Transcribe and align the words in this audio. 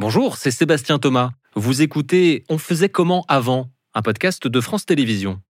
Bonjour, 0.00 0.36
c'est 0.36 0.52
Sébastien 0.52 1.00
Thomas. 1.00 1.30
Vous 1.56 1.82
écoutez 1.82 2.44
On 2.48 2.56
faisait 2.56 2.88
comment 2.88 3.24
avant 3.26 3.66
un 3.94 4.02
podcast 4.02 4.46
de 4.46 4.60
France 4.60 4.86
Télévisions. 4.86 5.40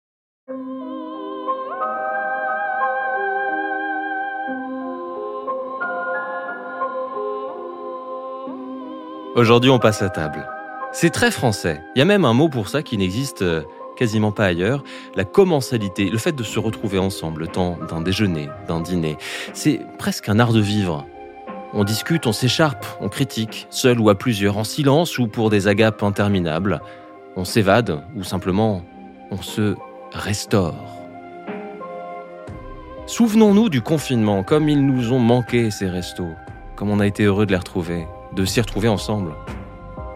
Aujourd'hui, 9.36 9.68
on 9.68 9.78
passe 9.78 10.00
à 10.00 10.08
table. 10.08 10.48
C'est 10.92 11.10
très 11.10 11.30
français. 11.30 11.82
Il 11.94 11.98
y 11.98 12.02
a 12.02 12.06
même 12.06 12.24
un 12.24 12.32
mot 12.32 12.48
pour 12.48 12.70
ça 12.70 12.82
qui 12.82 12.96
n'existe 12.96 13.42
euh, 13.42 13.64
quasiment 13.96 14.32
pas 14.32 14.46
ailleurs. 14.46 14.82
La 15.14 15.26
commensalité, 15.26 16.08
le 16.08 16.16
fait 16.16 16.32
de 16.32 16.42
se 16.42 16.58
retrouver 16.58 16.98
ensemble, 16.98 17.42
le 17.42 17.48
temps 17.48 17.78
d'un 17.90 18.00
déjeuner, 18.00 18.48
d'un 18.66 18.80
dîner. 18.80 19.18
C'est 19.52 19.80
presque 19.98 20.30
un 20.30 20.38
art 20.38 20.54
de 20.54 20.60
vivre. 20.60 21.06
On 21.74 21.84
discute, 21.84 22.26
on 22.26 22.32
s'écharpe, 22.32 22.86
on 23.00 23.08
critique, 23.08 23.66
seul 23.68 24.00
ou 24.00 24.08
à 24.08 24.14
plusieurs, 24.14 24.56
en 24.56 24.64
silence 24.64 25.18
ou 25.18 25.28
pour 25.28 25.50
des 25.50 25.68
agapes 25.68 26.02
interminables. 26.02 26.80
On 27.36 27.44
s'évade 27.44 28.02
ou 28.16 28.24
simplement 28.24 28.82
on 29.30 29.42
se 29.42 29.76
restaure. 30.12 30.74
Souvenons-nous 33.06 33.68
du 33.68 33.82
confinement, 33.82 34.42
comme 34.42 34.68
ils 34.68 34.84
nous 34.84 35.12
ont 35.12 35.18
manqué 35.18 35.70
ces 35.70 35.88
restos, 35.88 36.32
comme 36.76 36.90
on 36.90 37.00
a 37.00 37.06
été 37.06 37.24
heureux 37.24 37.46
de 37.46 37.52
les 37.52 37.58
retrouver, 37.58 38.06
de 38.34 38.44
s'y 38.44 38.60
retrouver 38.60 38.88
ensemble. 38.88 39.34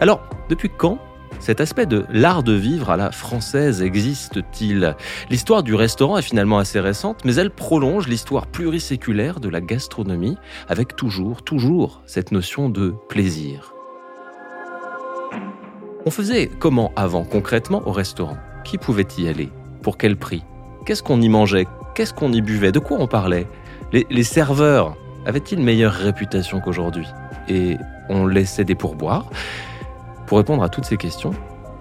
Alors, 0.01 0.23
depuis 0.49 0.71
quand 0.71 0.99
cet 1.43 1.61
aspect 1.61 1.87
de 1.87 2.07
l'art 2.09 2.45
de 2.45 2.53
vivre 2.53 2.91
à 2.91 2.97
la 2.97 3.11
française 3.11 3.83
existe-t-il? 3.83 4.95
L'histoire 5.29 5.65
du 5.65 5.75
restaurant 5.75 6.17
est 6.17 6.23
finalement 6.23 6.59
assez 6.59 6.79
récente, 6.79 7.25
mais 7.25 7.35
elle 7.35 7.51
prolonge 7.51 8.07
l'histoire 8.07 8.47
pluriséculaire 8.47 9.41
de 9.41 9.49
la 9.49 9.61
gastronomie, 9.61 10.39
avec 10.69 10.95
toujours, 10.95 11.43
toujours 11.43 12.01
cette 12.07 12.31
notion 12.31 12.69
de 12.69 12.95
plaisir. 13.09 13.75
On 16.07 16.13
faisait 16.13 16.49
comment 16.61 16.93
avant 16.95 17.25
concrètement 17.25 17.83
au 17.87 17.93
restaurant? 17.93 18.37
Qui 18.63 18.79
pouvait 18.79 19.09
y 19.19 19.27
aller? 19.27 19.51
Pour 19.83 19.99
quel 19.99 20.17
prix? 20.17 20.45
Qu'est-ce 20.87 21.03
qu'on 21.03 21.21
y 21.21 21.29
mangeait? 21.29 21.67
Qu'est-ce 21.97 22.15
qu'on 22.15 22.33
y 22.33 22.41
buvait? 22.41 22.71
De 22.71 22.79
quoi 22.79 22.99
on 23.01 23.09
parlait? 23.09 23.49
Les, 23.93 24.23
serveurs 24.23 24.97
avaient-ils 25.27 25.59
meilleure 25.59 25.93
réputation 25.93 26.61
qu'aujourd'hui? 26.61 27.07
Et 27.49 27.79
on 28.09 28.27
laissait 28.27 28.65
des 28.65 28.77
pourboires? 28.77 29.29
Pour 30.33 30.39
répondre 30.39 30.63
à 30.63 30.71
toutes 30.71 30.87
ces 30.87 30.97
questions, 30.97 31.33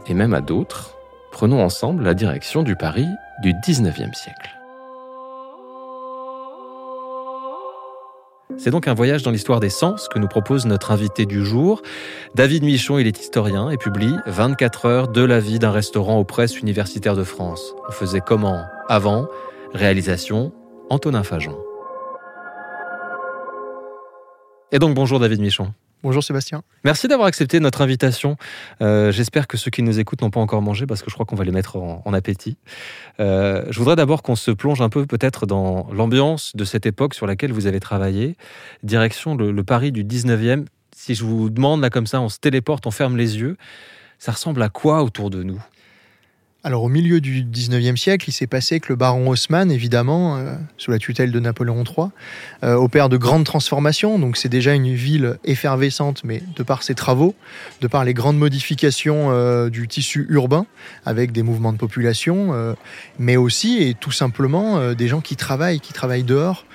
et 0.08 0.14
même 0.14 0.34
à 0.34 0.42
d'autres, 0.42 0.98
prenons 1.32 1.64
ensemble 1.64 2.04
la 2.04 2.14
direction 2.14 2.64
du 2.64 2.76
Paris 2.76 3.08
du 3.42 3.54
19e 3.54 4.14
siècle. 4.14 4.60
C'est 8.58 8.72
donc 8.72 8.90
un 8.90 8.94
voyage 8.94 9.24
dans 9.24 9.32
l'histoire 9.32 9.62
des 9.62 9.70
sens 9.70 10.10
que 10.10 10.20
nous 10.20 10.28
propose 10.28 10.66
notre 10.66 10.92
invité 10.92 11.26
du 11.26 11.46
jour. 11.46 11.82
David 12.36 12.66
Michon, 12.66 13.00
il 13.00 13.08
est 13.08 13.22
historien 13.22 13.70
et 13.70 13.78
publie 13.78 14.14
24 14.26 14.86
heures 14.86 15.08
de 15.08 15.22
la 15.22 15.40
vie 15.40 15.58
d'un 15.58 15.72
restaurant 15.72 16.20
aux 16.20 16.26
presses 16.26 16.60
universitaires 16.60 17.16
de 17.16 17.24
France. 17.24 17.74
On 17.88 17.94
faisait 17.94 18.20
comment 18.20 18.66
Avant? 18.90 19.30
Réalisation 19.74 20.52
Antonin 20.90 21.24
Fajon. 21.24 21.58
Et 24.74 24.80
donc 24.80 24.94
bonjour 24.94 25.22
David 25.22 25.40
Michon. 25.40 25.74
Bonjour 26.04 26.24
Sébastien. 26.24 26.64
Merci 26.84 27.08
d'avoir 27.08 27.28
accepté 27.28 27.60
notre 27.60 27.82
invitation. 27.82 28.36
Euh, 28.82 29.12
j'espère 29.12 29.46
que 29.46 29.56
ceux 29.56 29.70
qui 29.70 29.84
nous 29.84 30.00
écoutent 30.00 30.24
n'ont 30.24 30.32
pas 30.32 30.40
encore 30.40 30.64
mangé 30.64 30.88
parce 30.88 31.04
que 31.04 31.12
je 31.12 31.14
crois 31.14 31.28
qu'on 31.28 31.36
va 31.36 31.44
les 31.44 31.52
mettre 31.52 31.78
en, 31.78 32.14
appétit. 32.14 32.58
Euh, 33.20 33.64
je 33.70 33.78
voudrais 33.78 33.96
d'abord 33.96 34.24
qu'on 34.24 34.36
se 34.36 34.50
plonge 34.50 34.82
un 34.82 34.90
peu 34.90 35.06
peut-être 35.06 35.46
dans 35.46 35.88
l'ambiance 35.94 36.56
de 36.56 36.66
cette 36.66 36.88
époque 36.88 37.14
sur 37.14 37.28
laquelle 37.28 37.52
vous 37.52 37.68
avez 37.68 37.80
travaillé. 37.80 38.36
Direction 38.82 39.36
le, 39.36 39.52
le 39.52 39.64
Paris 39.64 39.92
du 39.92 40.04
19e. 40.04 40.66
Si 40.96 41.14
je 41.14 41.24
vous 41.24 41.52
demande 41.52 41.82
là 41.82 41.92
comme 41.92 42.08
ça, 42.08 42.20
on 42.20 42.30
se 42.30 42.40
téléporte, 42.40 42.88
on 42.88 42.92
ferme 42.92 43.16
les 43.16 43.38
yeux. 43.38 43.58
Ça 44.18 44.32
ressemble 44.32 44.62
à 44.64 44.70
quoi 44.70 45.04
autour 45.04 45.30
de 45.30 45.44
nous? 45.44 45.62
Alors 46.64 46.84
au 46.84 46.90
milieu 46.90 47.22
du 47.22 47.44
19e 47.44 47.98
siècle, 47.98 48.30
il 48.30 48.32
s'est 48.32 48.46
passé 48.46 48.80
que 48.80 48.90
le 48.90 48.96
baron 48.96 49.30
Haussmann, 49.30 49.72
évidemment, 49.72 50.38
euh, 50.38 50.54
sous 50.78 50.92
la 50.92 51.00
tutelle 51.00 51.32
de 51.32 51.40
Napoléon 51.40 51.84
III, 51.84 52.10
euh, 52.64 52.76
opère 52.76 53.10
de 53.10 53.18
grandes 53.18 53.46
transformations. 53.46 54.20
Donc 54.20 54.38
c'est 54.38 54.50
déjà 54.50 54.76
une 54.76 54.94
ville 54.94 55.38
effervescente, 55.44 56.24
mais 56.24 56.44
de 56.56 56.62
par 56.62 56.84
ses 56.84 56.94
travaux, 56.94 57.34
de 57.82 57.88
par 57.88 58.04
les 58.04 58.14
grandes 58.14 58.38
modifications 58.38 59.30
euh, 59.32 59.70
du 59.70 59.88
tissu 59.88 60.28
urbain, 60.30 60.68
avec 61.04 61.32
des 61.32 61.42
mouvements 61.42 61.74
de 61.74 61.80
population, 61.80 62.54
mais 63.18 63.38
aussi 63.38 63.82
et 63.82 63.96
tout 63.96 64.12
simplement 64.12 64.94
des 64.94 65.08
gens 65.08 65.22
qui 65.22 65.36
travaillent, 65.36 65.80
qui 65.80 65.94
travaillent 65.94 66.24
dehors. 66.24 66.66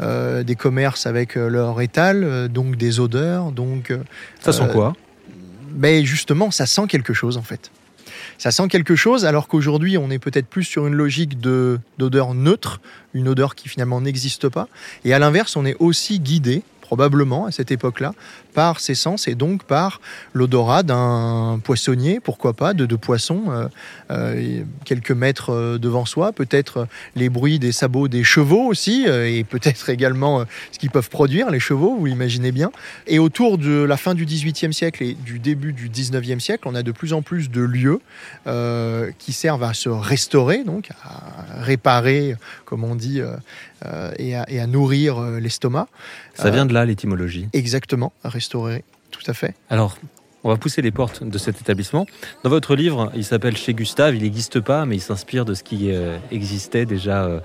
des 0.00 0.56
commerces 0.56 1.06
avec 1.06 1.36
leur 1.36 1.80
étal, 1.80 2.48
donc 2.48 2.76
des 2.76 3.00
odeurs, 3.00 3.52
donc... 3.52 3.92
Ça 4.40 4.52
sent 4.52 4.68
quoi? 4.72 4.94
Mais 5.74 6.04
justement, 6.04 6.50
ça 6.50 6.66
sent 6.66 6.86
quelque 6.88 7.14
chose 7.14 7.36
en 7.36 7.42
fait 7.42 7.70
ça 8.38 8.50
sent 8.50 8.68
quelque 8.68 8.96
chose, 8.96 9.24
alors 9.24 9.48
qu'aujourd'hui, 9.48 9.98
on 9.98 10.10
est 10.10 10.18
peut-être 10.18 10.46
plus 10.46 10.64
sur 10.64 10.86
une 10.86 10.94
logique 10.94 11.38
d'odeur 11.40 12.34
neutre, 12.34 12.80
une 13.14 13.28
odeur 13.28 13.54
qui 13.54 13.68
finalement 13.68 14.00
n'existe 14.00 14.48
pas. 14.48 14.68
Et 15.04 15.14
à 15.14 15.18
l'inverse, 15.18 15.56
on 15.56 15.64
est 15.64 15.76
aussi 15.78 16.20
guidé 16.20 16.62
probablement 16.86 17.46
à 17.46 17.50
cette 17.50 17.72
époque-là, 17.72 18.12
par 18.54 18.78
ses 18.78 18.94
sens 18.94 19.26
et 19.26 19.34
donc 19.34 19.64
par 19.64 20.00
l'odorat 20.32 20.84
d'un 20.84 21.60
poissonnier, 21.62 22.20
pourquoi 22.20 22.52
pas, 22.52 22.74
de, 22.74 22.86
de 22.86 22.96
poissons 22.96 23.44
euh, 23.48 23.66
euh, 24.12 24.62
quelques 24.84 25.10
mètres 25.10 25.50
euh, 25.50 25.78
devant 25.78 26.04
soi, 26.04 26.32
peut-être 26.32 26.86
les 27.16 27.28
bruits 27.28 27.58
des 27.58 27.72
sabots 27.72 28.06
des 28.06 28.22
chevaux 28.22 28.64
aussi, 28.66 29.04
et 29.06 29.42
peut-être 29.42 29.90
également 29.96 30.44
ce 30.70 30.78
qu'ils 30.78 30.90
peuvent 30.90 31.10
produire, 31.10 31.50
les 31.50 31.60
chevaux, 31.60 31.96
vous 31.96 32.06
l'imaginez 32.06 32.52
bien. 32.52 32.70
Et 33.08 33.18
autour 33.18 33.58
de 33.58 33.82
la 33.82 33.96
fin 33.96 34.14
du 34.14 34.24
XVIIIe 34.24 34.72
siècle 34.72 35.02
et 35.02 35.14
du 35.14 35.40
début 35.40 35.72
du 35.72 35.88
XIXe 35.88 36.42
siècle, 36.42 36.68
on 36.68 36.74
a 36.76 36.84
de 36.84 36.92
plus 36.92 37.12
en 37.12 37.22
plus 37.22 37.50
de 37.50 37.62
lieux 37.62 38.00
qui 39.18 39.32
servent 39.32 39.64
à 39.64 39.74
se 39.74 39.88
restaurer, 39.88 40.62
donc 40.62 40.90
à 41.02 41.62
réparer, 41.62 42.36
comme 42.64 42.84
on 42.84 42.94
dit, 42.94 43.20
et 44.18 44.34
à, 44.34 44.50
et, 44.50 44.60
à, 44.60 44.66
nourrir 44.66 45.20
l'estomac. 45.20 45.88
Ça 46.34 46.50
vient 46.50 46.66
de 46.66 46.72
là 46.72 46.84
l'étymologie 46.84 47.48
Exactement, 47.52 48.12
restaurer, 48.24 48.84
tout 49.10 49.22
à 49.26 49.34
fait. 49.34 49.54
Alors, 49.70 49.96
on 50.46 50.48
va 50.48 50.56
pousser 50.56 50.80
les 50.80 50.92
portes 50.92 51.24
de 51.24 51.38
cet 51.38 51.60
établissement. 51.60 52.06
Dans 52.44 52.50
votre 52.50 52.76
livre, 52.76 53.10
il 53.16 53.24
s'appelle 53.24 53.56
Chez 53.56 53.74
Gustave. 53.74 54.14
Il 54.14 54.22
n'existe 54.22 54.60
pas, 54.60 54.86
mais 54.86 54.94
il 54.94 55.00
s'inspire 55.00 55.44
de 55.44 55.54
ce 55.54 55.64
qui 55.64 55.90
euh, 55.90 56.18
existait 56.30 56.86
déjà 56.86 57.24
euh, 57.24 57.40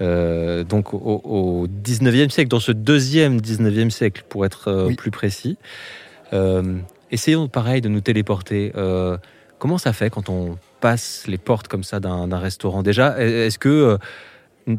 euh, 0.00 0.62
donc 0.62 0.94
au, 0.94 1.66
19e 1.66 2.30
siècle, 2.30 2.48
dans 2.48 2.60
ce 2.60 2.70
deuxième 2.70 3.40
19e 3.40 3.90
siècle, 3.90 4.22
pour 4.28 4.46
être 4.46 4.88
plus 4.96 5.10
précis. 5.10 5.58
essayons, 7.10 7.48
pareil, 7.48 7.80
de 7.80 7.88
nous 7.88 8.00
téléporter. 8.00 8.72
comment 9.58 9.78
ça 9.78 9.92
fait 9.92 10.10
quand 10.10 10.28
on 10.28 10.56
passe 10.80 11.24
les 11.26 11.38
portes 11.38 11.66
comme 11.66 11.82
ça 11.82 11.98
d'un 11.98 12.38
restaurant? 12.38 12.84
Déjà, 12.84 13.18
est-ce 13.18 13.58
que 13.58 13.98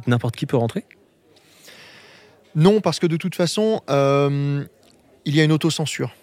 n'importe 0.08 0.38
qui 0.38 0.46
peut 0.46 0.56
rentrer? 0.56 0.86
Non, 2.56 2.80
parce 2.80 3.00
que 3.00 3.08
de 3.08 3.18
toute 3.18 3.36
façon, 3.36 3.82
euh, 3.90 4.64
il 5.26 5.36
y 5.36 5.42
a 5.42 5.44
une 5.44 5.52
autocensure. 5.52 6.16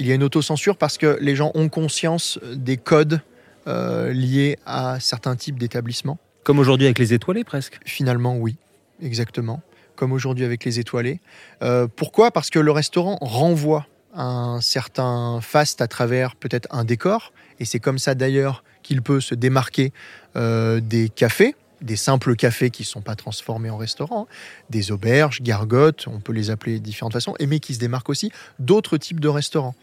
Il 0.00 0.06
y 0.06 0.12
a 0.12 0.14
une 0.16 0.24
autocensure 0.24 0.76
parce 0.76 0.98
que 0.98 1.16
les 1.20 1.36
gens 1.36 1.52
ont 1.54 1.68
conscience 1.68 2.40
des 2.54 2.76
codes 2.76 3.20
euh, 3.68 4.12
liés 4.12 4.58
à 4.66 4.98
certains 4.98 5.36
types 5.36 5.58
d'établissements. 5.58 6.18
Comme 6.42 6.58
aujourd'hui 6.58 6.86
avec 6.86 6.98
les 6.98 7.14
étoilés 7.14 7.44
presque 7.44 7.78
Finalement, 7.86 8.36
oui, 8.36 8.56
exactement. 9.00 9.62
Comme 9.94 10.12
aujourd'hui 10.12 10.44
avec 10.44 10.64
les 10.64 10.80
étoilés. 10.80 11.20
Euh, 11.62 11.86
pourquoi? 11.86 12.32
Parce 12.32 12.50
que 12.50 12.58
le 12.58 12.72
restaurant 12.72 13.16
renvoie 13.20 13.86
un 14.12 14.60
certain 14.60 15.40
faste 15.40 15.80
à 15.80 15.86
travers 15.86 16.34
peut-être 16.34 16.66
un 16.72 16.84
décor. 16.84 17.32
Et 17.60 17.64
c'est 17.64 17.78
comme 17.78 17.98
ça 17.98 18.16
d'ailleurs 18.16 18.64
qu'il 18.82 19.02
peut 19.02 19.20
se 19.20 19.34
démarquer 19.34 19.92
des 20.34 21.08
cafés 21.14 21.54
des 21.84 21.96
simples 21.96 22.34
cafés 22.34 22.70
qui 22.70 22.82
ne 22.82 22.86
sont 22.86 23.02
pas 23.02 23.14
transformés 23.14 23.70
en 23.70 23.76
restaurant, 23.76 24.26
des 24.70 24.90
auberges, 24.90 25.42
gargotes, 25.42 26.06
on 26.08 26.18
peut 26.18 26.32
les 26.32 26.50
appeler 26.50 26.80
de 26.80 26.84
différentes 26.84 27.12
façons, 27.12 27.34
mais 27.46 27.60
qui 27.60 27.74
se 27.74 27.78
démarquent 27.78 28.10
aussi 28.10 28.32
d'autres 28.58 28.96
types 28.96 29.20
de 29.20 29.28
restaurants. 29.28 29.76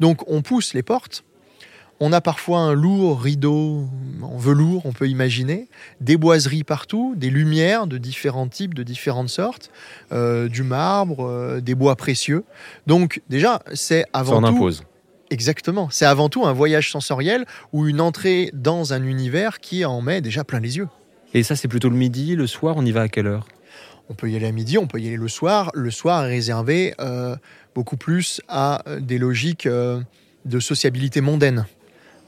Donc 0.00 0.22
on 0.28 0.40
pousse 0.40 0.72
les 0.72 0.82
portes, 0.82 1.24
on 2.00 2.12
a 2.12 2.20
parfois 2.20 2.60
un 2.60 2.74
lourd 2.74 3.20
rideau 3.20 3.88
en 4.22 4.36
velours, 4.36 4.86
on 4.86 4.92
peut 4.92 5.08
imaginer, 5.08 5.68
des 6.00 6.16
boiseries 6.16 6.62
partout, 6.62 7.14
des 7.16 7.30
lumières 7.30 7.88
de 7.88 7.98
différents 7.98 8.48
types, 8.48 8.74
de 8.74 8.84
différentes 8.84 9.30
sortes, 9.30 9.70
euh, 10.12 10.48
du 10.48 10.62
marbre, 10.62 11.26
euh, 11.26 11.60
des 11.60 11.74
bois 11.74 11.96
précieux. 11.96 12.44
Donc 12.86 13.20
déjà, 13.28 13.62
c'est 13.74 14.04
avant 14.12 14.40
Ça 14.40 14.48
tout... 14.48 14.54
impose. 14.54 14.82
Exactement. 15.30 15.88
C'est 15.90 16.06
avant 16.06 16.28
tout 16.28 16.46
un 16.46 16.52
voyage 16.52 16.90
sensoriel 16.90 17.44
ou 17.72 17.86
une 17.86 18.00
entrée 18.00 18.50
dans 18.54 18.92
un 18.92 19.02
univers 19.02 19.60
qui 19.60 19.84
en 19.84 20.00
met 20.00 20.22
déjà 20.22 20.42
plein 20.44 20.60
les 20.60 20.78
yeux. 20.78 20.88
Et 21.34 21.42
ça, 21.42 21.56
c'est 21.56 21.68
plutôt 21.68 21.90
le 21.90 21.96
midi, 21.96 22.36
le 22.36 22.46
soir, 22.46 22.76
on 22.76 22.84
y 22.84 22.92
va 22.92 23.02
à 23.02 23.08
quelle 23.08 23.26
heure? 23.26 23.46
On 24.08 24.14
peut 24.14 24.30
y 24.30 24.36
aller 24.36 24.46
à 24.46 24.52
midi, 24.52 24.78
on 24.78 24.86
peut 24.86 25.00
y 25.00 25.06
aller 25.06 25.16
le 25.16 25.28
soir. 25.28 25.70
Le 25.74 25.90
soir 25.90 26.24
est 26.24 26.28
réservé 26.28 26.94
euh, 27.00 27.36
beaucoup 27.74 27.98
plus 27.98 28.40
à 28.48 28.82
des 29.00 29.18
logiques 29.18 29.66
euh, 29.66 30.00
de 30.46 30.60
sociabilité 30.60 31.20
mondaine. 31.20 31.66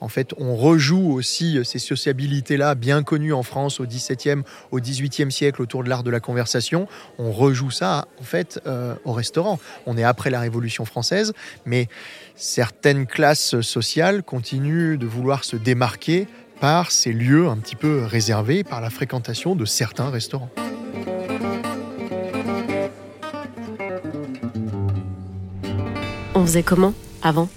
En 0.01 0.09
fait, 0.09 0.33
on 0.39 0.57
rejoue 0.57 1.13
aussi 1.13 1.59
ces 1.65 1.79
sociabilités-là, 1.79 2.75
bien 2.75 3.03
connues 3.03 3.35
en 3.35 3.43
France 3.43 3.81
au 3.81 3.87
XVIIe, 3.87 4.43
au 4.71 4.81
XVIIIe 4.81 5.31
siècle, 5.31 5.61
autour 5.61 5.85
de 5.85 5.91
l'art 5.91 6.03
de 6.03 6.11
la 6.11 6.21
conversation. 6.21 6.89
On 7.19 7.33
rejoue 7.33 7.71
ça, 7.71 8.09
en 8.19 8.25
fait, 8.25 8.61
euh, 8.67 8.95
au 9.05 9.13
restaurant. 9.13 9.59
On 9.87 9.99
est 9.99 10.05
après 10.05 10.31
la 10.31 10.41
Révolution 10.41 10.87
française, 10.87 11.35
mais 11.67 11.89
certaines 12.35 13.07
classes 13.07 13.61
sociales 13.61 14.23
continuent 14.23 14.97
de 14.97 15.07
vouloir 15.07 15.45
se 15.45 15.57
démarquer 15.57 16.29
par 16.61 16.91
ces 16.91 17.13
lieux 17.13 17.49
un 17.49 17.57
petit 17.57 17.77
peu 17.77 18.05
réservés, 18.05 18.65
par 18.65 18.81
la 18.81 18.91
fréquentation 18.91 19.57
de 19.57 19.65
certains 19.65 20.11
restaurants. 20.11 20.51
On 26.35 26.47
faisait 26.47 26.63
comment 26.63 26.95
avant? 27.23 27.49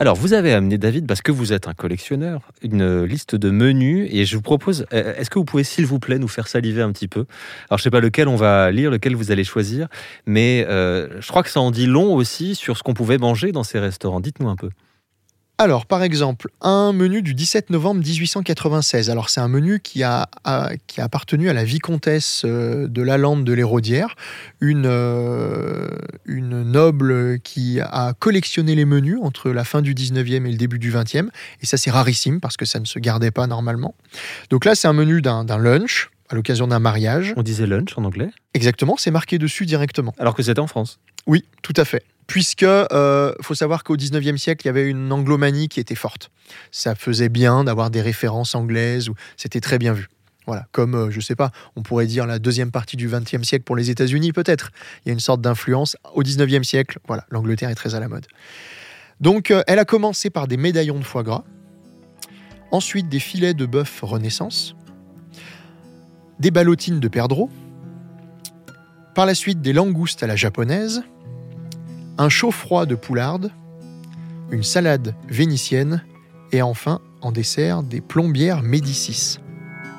Alors, 0.00 0.14
vous 0.14 0.32
avez 0.32 0.52
amené, 0.52 0.78
David, 0.78 1.08
parce 1.08 1.22
que 1.22 1.32
vous 1.32 1.52
êtes 1.52 1.66
un 1.66 1.74
collectionneur, 1.74 2.52
une 2.62 3.02
liste 3.02 3.34
de 3.34 3.50
menus 3.50 4.08
et 4.12 4.26
je 4.26 4.36
vous 4.36 4.42
propose, 4.42 4.86
euh, 4.92 5.16
est-ce 5.16 5.28
que 5.28 5.40
vous 5.40 5.44
pouvez, 5.44 5.64
s'il 5.64 5.86
vous 5.86 5.98
plaît, 5.98 6.20
nous 6.20 6.28
faire 6.28 6.46
saliver 6.46 6.82
un 6.82 6.92
petit 6.92 7.08
peu? 7.08 7.26
Alors, 7.68 7.78
je 7.78 7.82
sais 7.82 7.90
pas 7.90 7.98
lequel 7.98 8.28
on 8.28 8.36
va 8.36 8.70
lire, 8.70 8.92
lequel 8.92 9.16
vous 9.16 9.32
allez 9.32 9.42
choisir, 9.42 9.88
mais 10.24 10.64
euh, 10.68 11.20
je 11.20 11.26
crois 11.26 11.42
que 11.42 11.50
ça 11.50 11.60
en 11.60 11.72
dit 11.72 11.86
long 11.86 12.14
aussi 12.14 12.54
sur 12.54 12.76
ce 12.76 12.84
qu'on 12.84 12.94
pouvait 12.94 13.18
manger 13.18 13.50
dans 13.50 13.64
ces 13.64 13.80
restaurants. 13.80 14.20
Dites-nous 14.20 14.48
un 14.48 14.56
peu. 14.56 14.70
Alors, 15.60 15.86
par 15.86 16.04
exemple, 16.04 16.50
un 16.60 16.92
menu 16.92 17.20
du 17.20 17.34
17 17.34 17.70
novembre 17.70 18.00
1896. 18.04 19.10
Alors, 19.10 19.28
c'est 19.28 19.40
un 19.40 19.48
menu 19.48 19.80
qui 19.80 20.04
a, 20.04 20.28
qui 20.86 21.00
a 21.00 21.04
appartenu 21.04 21.48
à 21.48 21.52
la 21.52 21.64
vicomtesse 21.64 22.42
euh, 22.44 22.86
de 22.86 23.02
Lalande 23.02 23.42
de 23.42 23.52
l'Hérodière, 23.52 24.14
une, 24.60 24.86
euh, 24.86 25.88
une 26.26 26.62
noble 26.62 27.40
qui 27.40 27.80
a 27.80 28.14
collectionné 28.16 28.76
les 28.76 28.84
menus 28.84 29.18
entre 29.20 29.50
la 29.50 29.64
fin 29.64 29.82
du 29.82 29.94
19e 29.94 30.46
et 30.46 30.52
le 30.52 30.56
début 30.56 30.78
du 30.78 30.92
20e. 30.92 31.30
Et 31.60 31.66
ça, 31.66 31.76
c'est 31.76 31.90
rarissime 31.90 32.40
parce 32.40 32.56
que 32.56 32.64
ça 32.64 32.78
ne 32.78 32.84
se 32.84 33.00
gardait 33.00 33.32
pas 33.32 33.48
normalement. 33.48 33.96
Donc 34.50 34.64
là, 34.64 34.76
c'est 34.76 34.86
un 34.86 34.92
menu 34.92 35.22
d'un 35.22 35.58
lunch 35.58 36.10
à 36.28 36.36
l'occasion 36.36 36.68
d'un 36.68 36.78
mariage. 36.78 37.34
On 37.36 37.42
disait 37.42 37.66
lunch 37.66 37.98
en 37.98 38.04
anglais 38.04 38.30
Exactement, 38.54 38.94
c'est 38.96 39.10
marqué 39.10 39.38
dessus 39.38 39.66
directement. 39.66 40.14
Alors 40.20 40.36
que 40.36 40.42
c'était 40.44 40.60
en 40.60 40.68
France 40.68 41.00
Oui, 41.26 41.44
tout 41.62 41.74
à 41.76 41.84
fait 41.84 42.04
puisque 42.28 42.62
euh, 42.62 43.32
faut 43.40 43.54
savoir 43.54 43.82
qu'au 43.82 43.96
19e 43.96 44.36
siècle, 44.36 44.64
il 44.64 44.68
y 44.68 44.70
avait 44.70 44.88
une 44.88 45.10
anglomanie 45.10 45.68
qui 45.68 45.80
était 45.80 45.96
forte. 45.96 46.30
Ça 46.70 46.94
faisait 46.94 47.30
bien 47.30 47.64
d'avoir 47.64 47.90
des 47.90 48.02
références 48.02 48.54
anglaises, 48.54 49.10
c'était 49.36 49.60
très 49.60 49.78
bien 49.78 49.94
vu. 49.94 50.08
Voilà, 50.46 50.66
comme, 50.72 50.92
je 50.92 50.98
euh, 50.98 51.10
je 51.10 51.20
sais 51.20 51.34
pas, 51.34 51.50
on 51.74 51.82
pourrait 51.82 52.06
dire 52.06 52.26
la 52.26 52.38
deuxième 52.38 52.70
partie 52.70 52.96
du 52.96 53.08
20e 53.08 53.44
siècle 53.44 53.64
pour 53.64 53.76
les 53.76 53.90
États-Unis, 53.90 54.32
peut-être. 54.32 54.70
Il 55.04 55.08
y 55.08 55.10
a 55.10 55.12
une 55.12 55.20
sorte 55.20 55.40
d'influence. 55.40 55.96
Au 56.14 56.22
19e 56.22 56.62
siècle, 56.62 56.98
voilà, 57.06 57.26
l'Angleterre 57.30 57.70
est 57.70 57.74
très 57.74 57.94
à 57.94 58.00
la 58.00 58.08
mode. 58.08 58.26
Donc, 59.20 59.50
euh, 59.50 59.62
elle 59.66 59.78
a 59.78 59.84
commencé 59.84 60.30
par 60.30 60.46
des 60.46 60.56
médaillons 60.56 60.98
de 60.98 61.04
foie 61.04 61.22
gras, 61.22 61.44
ensuite 62.70 63.08
des 63.08 63.20
filets 63.20 63.54
de 63.54 63.66
bœuf 63.66 64.00
Renaissance, 64.02 64.76
des 66.38 66.50
ballotines 66.50 67.00
de 67.00 67.08
perdreau, 67.08 67.50
par 69.14 69.26
la 69.26 69.34
suite 69.34 69.60
des 69.60 69.72
langoustes 69.72 70.22
à 70.22 70.26
la 70.26 70.36
japonaise, 70.36 71.02
un 72.18 72.28
chaud-froid 72.28 72.84
de 72.84 72.96
poularde, 72.96 73.52
une 74.50 74.62
salade 74.64 75.14
vénitienne 75.28 76.04
et 76.52 76.62
enfin, 76.62 77.00
en 77.20 77.32
dessert, 77.32 77.82
des 77.82 78.00
plombières 78.00 78.62
Médicis. 78.62 79.38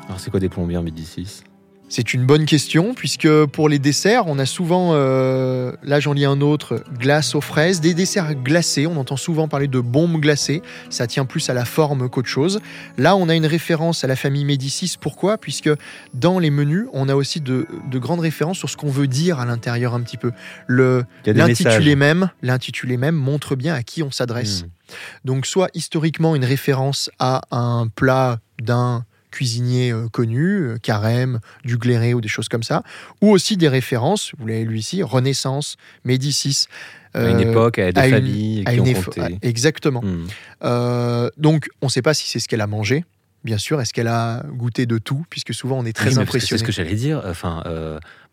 Alors 0.07 0.19
c'est 0.19 0.29
quoi 0.29 0.39
des 0.39 0.49
plombières 0.49 0.83
Médicis? 0.83 1.43
C'est 1.89 2.13
une 2.13 2.25
bonne 2.25 2.45
question, 2.45 2.93
puisque 2.93 3.27
pour 3.47 3.67
les 3.67 3.79
desserts, 3.79 4.27
on 4.27 4.37
a 4.37 4.45
souvent, 4.45 4.91
euh, 4.93 5.73
là 5.83 5.99
j'en 5.99 6.13
lis 6.13 6.25
un 6.25 6.39
autre, 6.39 6.83
glace 6.97 7.33
aux 7.33 7.41
fraises, 7.41 7.81
des 7.81 7.95
desserts 7.95 8.35
glacés, 8.35 8.85
on 8.85 8.95
entend 8.95 9.17
souvent 9.17 9.47
parler 9.47 9.67
de 9.67 9.79
bombes 9.79 10.19
glacées, 10.19 10.61
ça 10.91 11.07
tient 11.07 11.25
plus 11.25 11.49
à 11.49 11.53
la 11.55 11.65
forme 11.65 12.07
qu'autre 12.07 12.27
chose. 12.27 12.59
Là, 12.97 13.15
on 13.15 13.27
a 13.27 13.35
une 13.35 13.47
référence 13.47 14.03
à 14.03 14.07
la 14.07 14.15
famille 14.15 14.45
Médicis, 14.45 14.95
pourquoi? 15.01 15.39
Puisque 15.39 15.69
dans 16.13 16.37
les 16.37 16.51
menus, 16.51 16.85
on 16.93 17.09
a 17.09 17.15
aussi 17.15 17.41
de, 17.41 17.67
grandes 17.95 18.19
références 18.19 18.59
sur 18.59 18.69
ce 18.69 18.77
qu'on 18.77 18.89
veut 18.89 19.07
dire 19.07 19.39
à 19.39 19.45
l'intérieur 19.45 19.95
un 19.95 20.01
petit 20.01 20.17
peu. 20.17 20.31
L'intitulé 21.25 21.95
même, 21.95 22.29
l'intitulé 22.43 22.97
même 22.97 23.15
montre 23.15 23.55
bien 23.55 23.73
à 23.73 23.81
qui 23.81 24.03
on 24.03 24.11
s'adresse. 24.11 24.63
Hmm. 24.63 24.67
Donc 25.25 25.45
soit 25.45 25.69
historiquement 25.73 26.35
une 26.35 26.45
référence 26.45 27.09
à 27.19 27.41
un 27.51 27.87
plat 27.87 28.39
d'un 28.61 29.05
cuisiniers 29.31 29.91
euh, 29.91 30.07
connus, 30.07 30.61
euh, 30.61 30.77
Carême, 30.77 31.39
Dugléré 31.63 32.13
ou 32.13 32.21
des 32.21 32.27
choses 32.27 32.49
comme 32.49 32.63
ça, 32.63 32.83
ou 33.21 33.29
aussi 33.29 33.57
des 33.57 33.67
références, 33.67 34.31
vous 34.37 34.47
l'avez 34.47 34.65
lu 34.65 34.77
ici, 34.77 35.03
Renaissance, 35.03 35.77
Médicis. 36.03 36.65
à 37.13 37.29
une 37.29 37.37
euh, 37.37 37.51
époque, 37.51 37.79
à 37.79 37.91
des 37.91 38.09
familles 38.09 38.63
qui 38.65 38.79
ont 38.79 38.93
compté. 38.93 39.21
Exactement. 39.41 40.01
Hmm. 40.03 41.29
donc, 41.37 41.67
on 41.81 41.87
ne 41.87 41.91
sait 41.91 42.01
pas 42.01 42.13
si 42.13 42.27
c'est 42.27 42.39
ce 42.39 42.47
qu'elle 42.47 42.61
a 42.61 42.67
mangé, 42.67 43.05
bien 43.43 43.57
sûr. 43.57 43.81
Est-ce 43.81 43.93
qu'elle 43.93 44.07
a 44.07 44.43
goûté 44.49 44.85
de 44.85 44.97
tout 44.97 45.25
Puisque 45.29 45.53
souvent, 45.53 45.77
on 45.79 45.85
est 45.85 45.93
très 45.93 46.17
impressionné. 46.17 46.49
C'est 46.49 46.57
ce 46.57 46.63
que 46.63 46.71
j'allais 46.71 46.95
dire. 46.95 47.21
Enfin, 47.25 47.63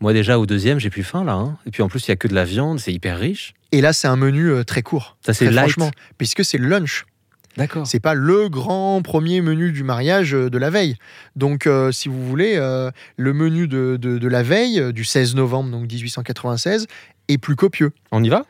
moi, 0.00 0.12
déjà, 0.12 0.38
au 0.38 0.46
deuxième, 0.46 0.78
j'ai 0.78 0.90
plus 0.90 1.04
faim, 1.04 1.24
là. 1.24 1.34
Hein. 1.34 1.56
Et 1.66 1.70
puis, 1.70 1.82
en 1.82 1.88
plus, 1.88 2.06
il 2.06 2.10
n'y 2.10 2.14
a 2.14 2.16
que 2.16 2.28
de 2.28 2.34
la 2.34 2.44
viande, 2.44 2.80
c'est 2.80 2.92
hyper 2.92 3.18
riche. 3.18 3.54
Et 3.72 3.80
là, 3.80 3.92
c'est 3.92 4.08
un 4.08 4.16
menu 4.16 4.64
très 4.64 4.82
court. 4.82 5.16
Ça, 5.24 5.34
c'est 5.34 5.46
light. 5.46 5.70
Franchement, 5.70 5.90
puisque 6.18 6.44
c'est 6.44 6.58
le 6.58 6.68
lunch. 6.68 7.06
D'accord. 7.56 7.86
C'est 7.86 8.00
pas 8.00 8.14
le 8.14 8.48
grand 8.48 9.00
premier 9.02 9.40
menu 9.40 9.72
du 9.72 9.82
mariage 9.82 10.34
euh, 10.34 10.50
de 10.50 10.58
la 10.58 10.70
veille. 10.70 10.96
Donc, 11.36 11.66
euh, 11.66 11.90
si 11.90 12.08
vous 12.08 12.26
voulez, 12.26 12.56
euh, 12.56 12.90
le 13.16 13.32
menu 13.32 13.66
de, 13.66 13.96
de, 13.96 14.28
la 14.28 14.42
veille, 14.42 14.92
du 14.92 15.04
16 15.04 15.34
novembre 15.34 15.70
donc 15.70 15.90
1896, 15.90 16.86
est 17.28 17.38
plus 17.38 17.56
copieux. 17.56 17.92
On 18.12 18.22
y 18.22 18.28
va? 18.28 18.44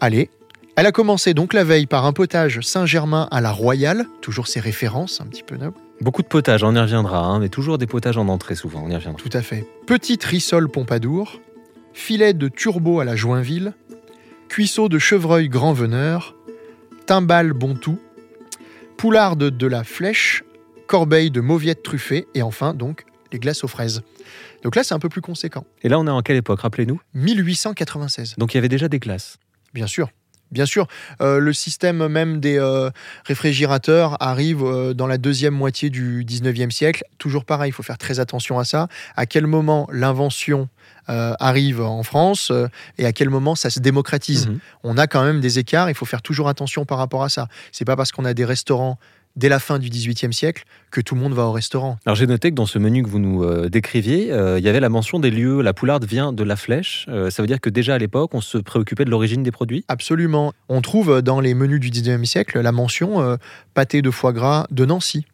Allez. 0.00 0.30
Elle 0.76 0.86
a 0.86 0.92
commencé 0.92 1.34
donc 1.34 1.54
la 1.54 1.64
veille 1.64 1.86
par 1.86 2.06
un 2.06 2.12
potage 2.12 2.60
Saint-Germain 2.60 3.26
à 3.30 3.40
la 3.40 3.50
Royale, 3.50 4.06
toujours 4.20 4.46
ses 4.46 4.60
références 4.60 5.20
un 5.20 5.26
petit 5.26 5.42
peu 5.42 5.56
nobles. 5.56 5.76
Beaucoup 6.00 6.22
de 6.22 6.28
potages, 6.28 6.62
on 6.62 6.72
y 6.74 6.78
reviendra, 6.78 7.24
hein, 7.24 7.40
mais 7.40 7.48
toujours 7.48 7.78
des 7.78 7.88
potages 7.88 8.16
en 8.16 8.28
entrée 8.28 8.54
souvent, 8.54 8.84
on 8.84 8.90
y 8.90 8.94
reviendra. 8.94 9.20
Tout 9.20 9.36
à 9.36 9.42
fait. 9.42 9.66
Petite 9.86 10.22
rissole 10.22 10.68
Pompadour, 10.68 11.40
filet 11.92 12.32
de 12.32 12.46
turbo 12.46 13.00
à 13.00 13.04
la 13.04 13.16
Joinville, 13.16 13.72
cuisseau 14.48 14.88
de 14.88 15.00
chevreuil 15.00 15.48
grand 15.48 15.72
veneur, 15.72 16.36
timbale 17.06 17.52
Bontou, 17.52 17.98
poularde 18.98 19.56
de 19.56 19.66
la 19.68 19.84
Flèche, 19.84 20.42
corbeille 20.88 21.30
de 21.30 21.40
mauviettes 21.40 21.84
truffées 21.84 22.26
et 22.34 22.42
enfin 22.42 22.74
donc 22.74 23.04
les 23.32 23.38
glaces 23.38 23.62
aux 23.62 23.68
fraises. 23.68 24.02
Donc 24.64 24.74
là, 24.74 24.82
c'est 24.82 24.92
un 24.92 24.98
peu 24.98 25.08
plus 25.08 25.20
conséquent. 25.20 25.64
Et 25.82 25.88
là, 25.88 26.00
on 26.00 26.06
est 26.06 26.10
en 26.10 26.20
quelle 26.20 26.36
époque? 26.36 26.60
Rappelez-nous. 26.60 27.00
1896. 27.14 28.34
Donc 28.38 28.52
il 28.52 28.56
y 28.56 28.58
avait 28.58 28.68
déjà 28.68 28.88
des 28.88 28.98
glaces. 28.98 29.38
Bien 29.72 29.86
sûr. 29.86 30.10
Bien 30.50 30.66
sûr, 30.66 30.86
euh, 31.20 31.38
le 31.38 31.52
système 31.52 32.08
même 32.08 32.40
des 32.40 32.58
euh, 32.58 32.90
réfrigérateurs 33.24 34.16
arrive 34.22 34.64
euh, 34.64 34.94
dans 34.94 35.06
la 35.06 35.18
deuxième 35.18 35.54
moitié 35.54 35.90
du 35.90 36.24
19e 36.24 36.70
siècle. 36.70 37.04
Toujours 37.18 37.44
pareil, 37.44 37.70
il 37.70 37.72
faut 37.72 37.82
faire 37.82 37.98
très 37.98 38.18
attention 38.18 38.58
à 38.58 38.64
ça. 38.64 38.88
À 39.16 39.26
quel 39.26 39.46
moment 39.46 39.88
l'invention 39.92 40.68
arrive 41.10 41.80
en 41.80 42.02
France 42.02 42.52
et 42.98 43.06
à 43.06 43.14
quel 43.14 43.30
moment 43.30 43.54
ça 43.54 43.70
se 43.70 43.80
démocratise? 43.80 44.46
Mhm. 44.46 44.58
On 44.84 44.98
a 44.98 45.06
quand 45.06 45.24
même 45.24 45.40
des 45.40 45.58
écarts, 45.58 45.88
il 45.88 45.94
faut 45.94 46.04
faire 46.04 46.20
toujours 46.20 46.50
attention 46.50 46.84
par 46.84 46.98
rapport 46.98 47.22
à 47.22 47.30
ça. 47.30 47.48
C'est 47.72 47.86
pas 47.86 47.96
parce 47.96 48.12
qu'on 48.12 48.26
a 48.26 48.34
des 48.34 48.44
restaurants 48.44 48.98
dès 49.38 49.48
la 49.48 49.60
fin 49.60 49.78
du 49.78 49.88
XVIIIe 49.88 50.34
siècle 50.34 50.64
que 50.90 51.00
tout 51.00 51.14
le 51.14 51.20
monde 51.20 51.32
va 51.32 51.44
au 51.44 51.52
restaurant. 51.52 51.98
Alors 52.04 52.16
j'ai 52.16 52.26
noté 52.26 52.50
que 52.50 52.56
dans 52.56 52.66
ce 52.66 52.78
menu 52.78 53.02
que 53.02 53.08
vous 53.08 53.20
nous 53.20 53.44
euh, 53.44 53.68
décriviez, 53.68 54.32
euh, 54.32 54.58
il 54.58 54.64
y 54.64 54.68
avait 54.68 54.80
la 54.80 54.88
mention 54.88 55.20
des 55.20 55.30
lieux. 55.30 55.62
La 55.62 55.72
poularde 55.72 56.04
vient 56.04 56.32
de 56.32 56.42
la 56.42 56.56
flèche. 56.56 57.06
Euh, 57.08 57.30
ça 57.30 57.42
veut 57.42 57.46
dire 57.46 57.60
que 57.60 57.70
déjà 57.70 57.94
à 57.94 57.98
l'époque, 57.98 58.34
on 58.34 58.40
se 58.40 58.58
préoccupait 58.58 59.04
de 59.04 59.10
l'origine 59.10 59.44
des 59.44 59.52
produits? 59.52 59.84
Absolument. 59.86 60.52
On 60.68 60.80
trouve 60.80 61.22
dans 61.22 61.40
les 61.40 61.54
menus 61.54 61.78
du 61.78 61.90
XIXe 61.90 62.28
siècle 62.28 62.60
la 62.60 62.72
mention 62.72 63.38
pâté 63.74 64.02
de 64.02 64.10
foie 64.10 64.32
gras 64.32 64.66
de 64.70 64.84
Nancy, 64.84 65.24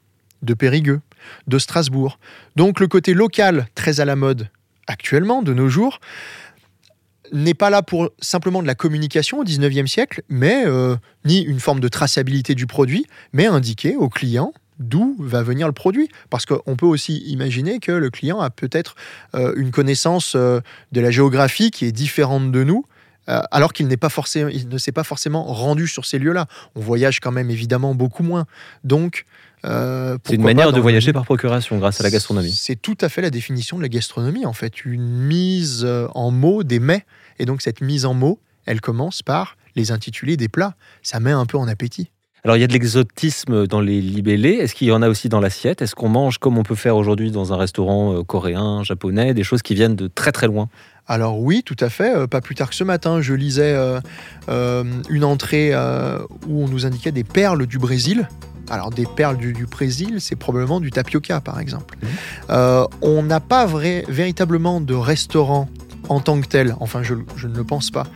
de 0.42 0.52
Périgueux, 0.52 1.00
de 1.46 1.58
Strasbourg. 1.58 2.18
Donc 2.56 2.80
le 2.80 2.88
côté 2.88 3.14
local, 3.14 3.66
très 3.74 4.00
à 4.00 4.04
la 4.04 4.16
mode 4.16 4.48
actuellement, 4.86 5.42
de 5.42 5.54
nos 5.54 5.68
jours, 5.68 5.98
n'est 7.32 7.54
pas 7.54 7.70
là 7.70 7.82
pour 7.82 8.10
simplement 8.20 8.62
de 8.62 8.66
la 8.66 8.74
communication 8.74 9.38
au 9.38 9.44
19e 9.44 9.86
siècle, 9.86 10.22
mais 10.28 10.64
euh, 10.66 10.96
ni 11.24 11.40
une 11.40 11.60
forme 11.60 11.80
de 11.80 11.88
traçabilité 11.88 12.54
du 12.54 12.66
produit, 12.66 13.06
mais 13.32 13.46
indiquer 13.46 13.96
au 13.96 14.08
client 14.08 14.52
d'où 14.80 15.16
va 15.20 15.42
venir 15.42 15.66
le 15.66 15.72
produit. 15.72 16.08
Parce 16.30 16.46
qu'on 16.46 16.76
peut 16.76 16.86
aussi 16.86 17.18
imaginer 17.26 17.78
que 17.78 17.92
le 17.92 18.10
client 18.10 18.40
a 18.40 18.50
peut-être 18.50 18.96
euh, 19.34 19.54
une 19.56 19.70
connaissance 19.70 20.34
euh, 20.34 20.60
de 20.92 21.00
la 21.00 21.10
géographie 21.10 21.70
qui 21.70 21.84
est 21.84 21.92
différente 21.92 22.50
de 22.50 22.64
nous, 22.64 22.84
alors 23.26 23.72
qu'il 23.72 23.88
n'est 23.88 23.96
pas 23.96 24.10
forcément, 24.10 24.50
il 24.50 24.68
ne 24.68 24.76
s'est 24.76 24.92
pas 24.92 25.02
forcément 25.02 25.44
rendu 25.44 25.88
sur 25.88 26.04
ces 26.04 26.18
lieux-là. 26.18 26.46
On 26.74 26.80
voyage 26.80 27.20
quand 27.20 27.32
même 27.32 27.50
évidemment 27.50 27.94
beaucoup 27.94 28.22
moins. 28.22 28.44
Donc, 28.84 29.24
c'est 29.64 30.34
une 30.34 30.42
manière 30.42 30.72
de 30.72 30.80
voyager 30.80 31.12
par 31.12 31.24
procuration 31.24 31.78
grâce 31.78 32.00
à 32.00 32.04
la 32.04 32.10
gastronomie. 32.10 32.52
C'est 32.52 32.76
tout 32.76 32.98
à 33.00 33.08
fait 33.08 33.22
la 33.22 33.30
définition 33.30 33.76
de 33.76 33.82
la 33.82 33.88
gastronomie, 33.88 34.46
en 34.46 34.52
fait, 34.52 34.84
une 34.84 35.02
mise 35.02 35.86
en 36.14 36.30
mots 36.30 36.62
des 36.62 36.80
mets 36.80 37.04
et 37.38 37.46
donc 37.46 37.62
cette 37.62 37.80
mise 37.80 38.04
en 38.04 38.14
mots, 38.14 38.40
elle 38.66 38.80
commence 38.80 39.22
par 39.22 39.56
les 39.76 39.90
intitulés 39.90 40.36
des 40.36 40.48
plats. 40.48 40.74
Ça 41.02 41.20
met 41.20 41.32
un 41.32 41.46
peu 41.46 41.58
en 41.58 41.68
appétit. 41.68 42.10
Alors 42.44 42.58
il 42.58 42.60
y 42.60 42.64
a 42.64 42.66
de 42.66 42.74
l'exotisme 42.74 43.66
dans 43.66 43.80
les 43.80 44.02
libellés. 44.02 44.50
Est-ce 44.50 44.74
qu'il 44.74 44.88
y 44.88 44.92
en 44.92 45.00
a 45.00 45.08
aussi 45.08 45.30
dans 45.30 45.40
l'assiette? 45.40 45.80
Est-ce 45.80 45.94
qu'on 45.94 46.10
mange 46.10 46.36
comme 46.36 46.58
on 46.58 46.62
peut 46.62 46.74
faire 46.74 46.94
aujourd'hui 46.94 47.30
dans 47.30 47.54
un 47.54 47.56
restaurant 47.56 48.12
euh, 48.12 48.22
coréen, 48.22 48.82
japonais, 48.82 49.32
des 49.32 49.42
choses 49.42 49.62
qui 49.62 49.74
viennent 49.74 49.96
de 49.96 50.08
très 50.08 50.30
très 50.30 50.46
loin? 50.46 50.68
Alors 51.06 51.40
oui, 51.40 51.62
tout 51.64 51.76
à 51.80 51.88
fait. 51.88 52.14
Euh, 52.14 52.26
pas 52.26 52.42
plus 52.42 52.54
tard 52.54 52.68
que 52.68 52.74
ce 52.74 52.84
matin, 52.84 53.22
je 53.22 53.32
lisais 53.32 53.74
euh, 54.48 54.84
une 55.08 55.24
entrée 55.24 55.74
où 56.46 56.64
on 56.64 56.68
nous 56.68 56.84
indiquait 56.84 57.12
des 57.12 57.24
perles 57.24 57.66
du 57.66 57.78
Brésil. 57.78 58.28
Alors 58.68 58.90
des 58.90 59.06
perles 59.06 59.38
du, 59.38 59.54
du 59.54 59.64
Brésil, 59.64 60.16
c'est 60.20 60.36
probablement 60.36 60.80
du 60.80 60.90
tapioca 60.90 61.40
par 61.40 61.60
exemple. 61.60 61.96
Mhm. 62.02 62.86
On 63.00 63.22
n'a 63.22 63.40
pas 63.40 63.64
vrai, 63.64 64.04
véritablement 64.08 64.82
de 64.82 64.94
restaurant 64.94 65.70
en 66.10 66.20
tant 66.20 66.38
que 66.38 66.46
tel, 66.46 66.76
enfin 66.80 67.02
je, 67.02 67.14
je 67.36 67.46
ne 67.48 67.56
le 67.56 67.64
pense 67.64 67.90
pas, 67.90 68.06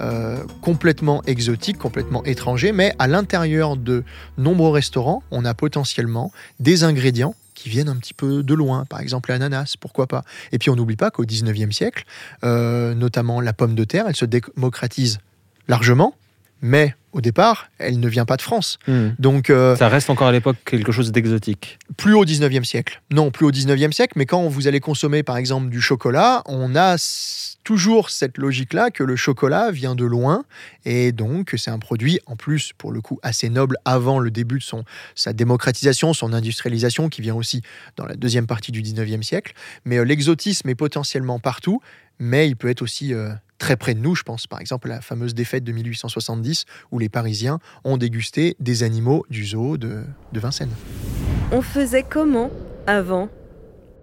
euh, 0.00 0.42
complètement 0.62 1.22
exotique, 1.24 1.78
complètement 1.78 2.24
étranger, 2.24 2.72
mais 2.72 2.94
à 2.98 3.08
l'intérieur 3.08 3.76
de 3.76 4.04
nombreux 4.36 4.70
restaurants, 4.70 5.22
on 5.30 5.44
a 5.44 5.54
potentiellement 5.54 6.32
des 6.60 6.84
ingrédients 6.84 7.34
qui 7.54 7.68
viennent 7.68 7.88
un 7.88 7.96
petit 7.96 8.14
peu 8.14 8.44
de 8.44 8.54
loin, 8.54 8.84
par 8.84 9.00
exemple 9.00 9.30
l'ananas, 9.30 9.74
pourquoi 9.78 10.06
pas. 10.06 10.22
Et 10.52 10.58
puis 10.58 10.70
on 10.70 10.76
n'oublie 10.76 10.96
pas 10.96 11.10
qu'au 11.10 11.24
19e 11.24 11.72
siècle, 11.72 12.04
euh, 12.44 12.94
notamment 12.94 13.40
la 13.40 13.52
pomme 13.52 13.74
de 13.74 13.84
terre, 13.84 14.06
elle 14.08 14.14
se 14.16 14.24
démocratise 14.24 15.18
largement, 15.66 16.14
mais 16.60 16.94
au 17.12 17.20
départ, 17.20 17.70
elle 17.78 18.00
ne 18.00 18.08
vient 18.08 18.26
pas 18.26 18.36
de 18.36 18.42
France. 18.42 18.78
Hmm. 18.86 19.08
Donc 19.18 19.50
euh, 19.50 19.74
Ça 19.76 19.88
reste 19.88 20.10
encore 20.10 20.28
à 20.28 20.32
l'époque 20.32 20.56
quelque 20.64 20.92
chose 20.92 21.10
d'exotique. 21.10 21.78
plus 21.96 22.14
au 22.14 22.24
19e 22.24 22.64
siècle. 22.64 23.00
Non, 23.10 23.30
plus 23.30 23.46
au 23.46 23.50
19e 23.50 23.92
siècle, 23.92 24.12
mais 24.16 24.26
quand 24.26 24.46
vous 24.46 24.68
allez 24.68 24.80
consommer 24.80 25.22
par 25.22 25.36
exemple 25.36 25.68
du 25.68 25.80
chocolat, 25.80 26.42
on 26.46 26.76
a 26.76 26.96
toujours 27.64 28.10
cette 28.10 28.38
logique-là 28.38 28.90
que 28.90 29.02
le 29.02 29.16
chocolat 29.16 29.70
vient 29.70 29.94
de 29.94 30.04
loin 30.04 30.44
et 30.84 31.12
donc 31.12 31.54
c'est 31.56 31.70
un 31.70 31.78
produit 31.78 32.18
en 32.26 32.36
plus 32.36 32.72
pour 32.76 32.92
le 32.92 33.00
coup 33.00 33.18
assez 33.22 33.48
noble 33.50 33.76
avant 33.84 34.18
le 34.20 34.30
début 34.30 34.58
de 34.58 34.62
son, 34.62 34.84
sa 35.14 35.32
démocratisation, 35.32 36.12
son 36.14 36.32
industrialisation 36.32 37.08
qui 37.08 37.20
vient 37.20 37.34
aussi 37.34 37.62
dans 37.96 38.06
la 38.06 38.14
deuxième 38.16 38.46
partie 38.46 38.72
du 38.72 38.82
19e 38.82 39.22
siècle. 39.22 39.52
Mais 39.84 39.98
euh, 39.98 40.04
l'exotisme 40.04 40.68
est 40.68 40.74
potentiellement 40.74 41.38
partout, 41.38 41.80
mais 42.18 42.48
il 42.48 42.56
peut 42.56 42.68
être 42.68 42.82
aussi 42.82 43.12
euh, 43.12 43.30
très 43.58 43.76
près 43.76 43.94
de 43.94 44.00
nous, 44.00 44.14
je 44.14 44.22
pense 44.22 44.46
par 44.46 44.60
exemple 44.60 44.90
à 44.90 44.94
la 44.96 45.00
fameuse 45.00 45.34
défaite 45.34 45.64
de 45.64 45.72
1870 45.72 46.64
où 46.92 46.98
les 46.98 47.08
Parisiens 47.08 47.58
ont 47.84 47.96
dégusté 47.96 48.56
des 48.60 48.82
animaux 48.84 49.24
du 49.30 49.44
zoo 49.44 49.76
de, 49.76 50.04
de 50.32 50.40
Vincennes. 50.40 50.70
On 51.52 51.60
faisait 51.62 52.04
comment 52.08 52.50
avant? 52.86 53.28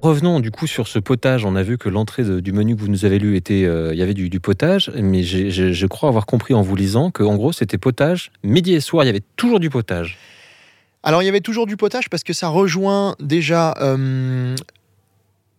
Revenons 0.01 0.39
du 0.39 0.51
coup 0.51 0.67
sur 0.67 0.87
ce 0.87 0.99
potage. 0.99 1.45
On 1.45 1.55
a 1.55 1.63
vu 1.63 1.77
que 1.79 1.89
l'entrée 1.89 2.41
du 2.41 2.51
menu 2.51 2.75
que 2.75 2.81
vous 2.81 2.89
nous 2.89 3.05
avez 3.05 3.17
lu 3.17 3.35
était, 3.37 3.63
euh, 3.63 3.91
il 3.93 3.97
y 3.97 4.03
avait 4.03 4.13
du, 4.13 4.29
du 4.29 4.39
potage, 4.39 4.91
mais 4.95 5.23
j'ai- 5.23 5.49
j'ai- 5.49 5.73
je 5.73 5.87
crois 5.87 6.09
avoir 6.09 6.25
compris 6.27 6.53
en 6.53 6.61
vous 6.61 6.75
lisant 6.75 7.09
que 7.09 7.23
en 7.23 7.35
gros 7.35 7.51
c'était 7.53 7.77
potage 7.79 8.31
midi 8.43 8.73
et 8.73 8.81
soir. 8.81 9.03
Il 9.03 9.07
y 9.07 9.09
avait 9.09 9.23
toujours 9.35 9.59
du 9.59 9.69
potage. 9.71 10.17
Alors 11.01 11.23
il 11.23 11.25
y 11.25 11.29
avait 11.29 11.39
toujours 11.41 11.65
du 11.65 11.77
potage 11.77 12.09
parce 12.09 12.23
que 12.23 12.33
ça 12.33 12.49
rejoint 12.49 13.15
déjà 13.19 13.73
euh, 13.81 14.55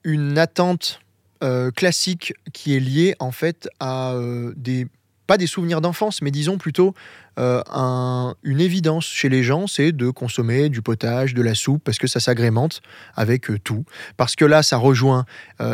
une 0.04 0.38
attente 0.38 1.00
euh, 1.42 1.70
classique 1.70 2.34
qui 2.52 2.76
est 2.76 2.80
liée 2.80 3.14
en 3.18 3.32
fait 3.32 3.68
à 3.80 4.12
euh, 4.12 4.52
des 4.56 4.86
pas 5.26 5.38
des 5.38 5.48
souvenirs 5.48 5.80
d'enfance, 5.80 6.22
mais 6.22 6.30
disons 6.30 6.56
plutôt 6.56 6.94
euh, 7.40 7.60
un- 7.68 8.36
une 8.44 8.60
évidence 8.60 9.04
chez 9.06 9.28
les 9.28 9.42
gens, 9.42 9.66
c'est 9.66 9.90
de 9.90 10.08
consommer 10.10 10.68
du 10.68 10.82
potage, 10.82 11.34
de 11.34 11.42
la 11.42 11.56
soupe, 11.56 11.82
parce 11.84 11.98
que 11.98 12.06
ça 12.06 12.20
s'agrémente 12.20 12.80
avec 13.16 13.48
tout. 13.64 13.84
Parce 14.16 14.36
que 14.36 14.44
là, 14.44 14.62
ça 14.62 14.76
rejoint 14.76 15.24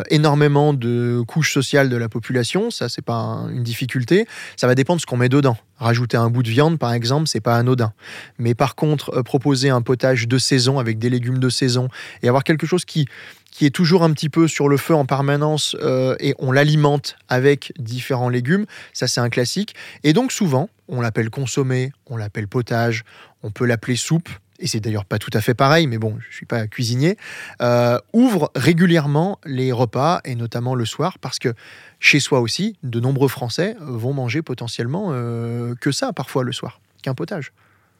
énormément 0.09 0.73
de 0.73 1.21
couches 1.27 1.53
sociales 1.53 1.89
de 1.89 1.95
la 1.95 2.09
population, 2.09 2.71
ça 2.71 2.89
c'est 2.89 3.03
pas 3.03 3.13
un- 3.13 3.49
une 3.49 3.61
difficulté. 3.63 4.25
Ça 4.57 4.65
va 4.65 4.73
dépendre 4.73 4.97
de 4.97 5.01
ce 5.01 5.05
qu'on 5.05 5.17
met 5.17 5.29
dedans. 5.29 5.55
Rajouter 5.77 6.17
un 6.17 6.29
bout 6.31 6.41
de 6.43 6.49
viande, 6.49 6.79
par 6.79 6.91
exemple, 6.93 7.27
c'est 7.27 7.39
pas 7.39 7.55
anodin. 7.55 7.93
Mais 8.39 8.55
par 8.55 8.73
contre, 8.75 9.21
proposer 9.21 9.69
un 9.69 9.83
potage 9.83 10.27
de 10.27 10.37
saison 10.39 10.79
avec 10.79 10.97
des 10.97 11.09
légumes 11.11 11.39
de 11.39 11.49
saison 11.49 11.89
et 12.23 12.27
avoir 12.27 12.43
quelque 12.43 12.65
chose 12.65 12.85
qui, 12.85 13.05
qui 13.53 13.67
est 13.67 13.69
toujours 13.69 14.03
un 14.03 14.11
petit 14.11 14.29
peu 14.29 14.47
sur 14.47 14.67
le 14.67 14.77
feu 14.77 14.95
en 14.95 15.05
permanence 15.05 15.77
euh, 15.81 16.15
et 16.19 16.33
on 16.39 16.51
l'alimente 16.51 17.15
avec 17.29 17.71
différents 17.77 18.29
légumes, 18.29 18.65
ça 18.93 19.07
c'est 19.07 19.21
un 19.21 19.29
classique. 19.29 19.75
Et 20.03 20.11
donc 20.11 20.31
souvent, 20.31 20.69
on 20.87 21.01
l'appelle 21.01 21.29
consommé, 21.29 21.91
on 22.07 22.17
l'appelle 22.17 22.47
potage, 22.47 23.03
on 23.43 23.51
peut 23.51 23.65
l'appeler 23.65 23.95
soupe. 23.95 24.29
Et 24.59 24.67
c'est 24.67 24.79
d'ailleurs 24.79 25.05
pas 25.05 25.19
tout 25.19 25.29
à 25.33 25.41
fait 25.41 25.53
pareil, 25.53 25.87
mais 25.87 25.97
bon, 25.97 26.17
je 26.29 26.35
suis 26.35 26.45
pas 26.45 26.67
cuisinier. 26.67 27.17
euh, 27.61 27.99
ouvre 28.13 28.51
régulièrement 28.55 29.39
les 29.45 29.71
repas 29.71 30.21
et 30.25 30.35
notamment 30.35 30.73
le 30.73 30.85
soir 30.85 31.19
parce 31.19 31.37
que 31.37 31.53
chez 31.99 32.19
soi 32.19 32.39
aussi, 32.39 32.77
de 32.81 32.99
nombreux 32.99 33.27
Français 33.27 33.75
vont 33.81 34.13
manger 34.13 34.41
potentiellement 34.41 35.09
euh, 35.11 35.75
que 35.79 35.91
ça 35.91 36.11
parfois 36.13 36.43
le 36.43 36.53
soir, 36.53 36.79
qu'un 37.03 37.13
potage. 37.13 37.51